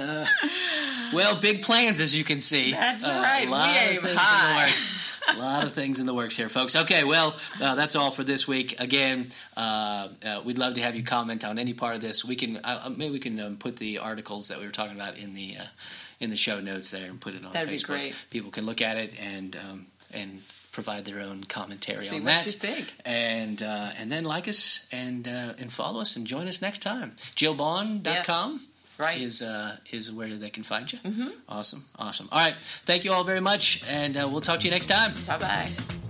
Uh, 0.00 0.24
well, 1.12 1.34
big 1.40 1.62
plans, 1.62 2.00
as 2.00 2.14
you 2.16 2.22
can 2.22 2.40
see. 2.40 2.70
That's 2.70 3.04
Uh, 3.04 3.20
right. 3.20 3.48
A 3.48 3.50
lot 3.50 3.68
We 3.90 3.96
of 3.96 4.02
things 4.04 4.16
high. 4.16 4.54
In 4.54 4.54
the 4.54 4.60
works. 4.68 5.04
A 5.28 5.36
lot 5.38 5.64
of 5.64 5.72
things 5.74 5.98
in 6.00 6.06
the 6.06 6.14
works 6.14 6.36
here, 6.36 6.48
folks. 6.48 6.76
Okay, 6.76 7.02
well, 7.04 7.36
uh, 7.60 7.74
that's 7.74 7.96
all 7.96 8.12
for 8.12 8.22
this 8.24 8.46
week. 8.46 8.78
Again, 8.80 9.26
uh, 9.56 10.08
uh, 10.24 10.40
we'd 10.44 10.56
love 10.56 10.74
to 10.74 10.80
have 10.82 10.94
you 10.94 11.02
comment 11.02 11.44
on 11.44 11.58
any 11.58 11.74
part 11.74 11.96
of 11.96 12.00
this. 12.00 12.24
We 12.24 12.36
can 12.36 12.58
uh, 12.58 12.90
maybe 12.96 13.10
we 13.12 13.18
can 13.18 13.38
um, 13.40 13.56
put 13.56 13.76
the 13.76 13.98
articles 13.98 14.46
that 14.48 14.58
we 14.60 14.64
were 14.66 14.72
talking 14.72 14.94
about 14.94 15.18
in 15.18 15.34
the 15.34 15.56
uh, 15.58 15.64
in 16.20 16.30
the 16.30 16.36
show 16.36 16.60
notes 16.60 16.90
there 16.90 17.08
and 17.10 17.20
put 17.20 17.34
it 17.34 17.44
on 17.44 17.52
That'd 17.52 17.68
be 17.68 17.76
Facebook. 17.76 17.86
great. 17.86 18.14
People 18.30 18.50
can 18.50 18.66
look 18.66 18.80
at 18.82 18.96
it 18.96 19.12
and 19.20 19.56
um, 19.56 19.86
and 20.12 20.40
provide 20.72 21.04
their 21.04 21.20
own 21.20 21.42
commentary 21.44 21.98
See 21.98 22.18
on 22.18 22.24
what 22.24 22.32
that 22.38 22.46
you 22.46 22.52
think. 22.52 22.92
and 23.04 23.62
uh, 23.62 23.90
and 23.98 24.10
then 24.12 24.24
like 24.24 24.46
us 24.48 24.86
and 24.92 25.26
uh, 25.28 25.54
and 25.58 25.72
follow 25.72 26.00
us 26.00 26.16
and 26.16 26.26
join 26.26 26.46
us 26.48 26.60
next 26.62 26.82
time. 26.82 27.12
JillBond.com 27.36 28.60
Right. 28.98 29.20
is 29.20 29.42
uh, 29.42 29.76
is 29.92 30.10
where 30.10 30.34
they 30.34 30.50
can 30.50 30.64
find 30.64 30.92
you. 30.92 30.98
Mm-hmm. 30.98 31.28
Awesome, 31.48 31.84
awesome. 31.96 32.28
All 32.32 32.38
right, 32.40 32.56
thank 32.84 33.04
you 33.04 33.12
all 33.12 33.22
very 33.22 33.40
much, 33.40 33.84
and 33.88 34.16
uh, 34.16 34.28
we'll 34.30 34.40
talk 34.40 34.58
to 34.60 34.64
you 34.66 34.72
next 34.72 34.88
time. 34.88 35.14
Bye 35.26 35.38
bye. 35.38 36.07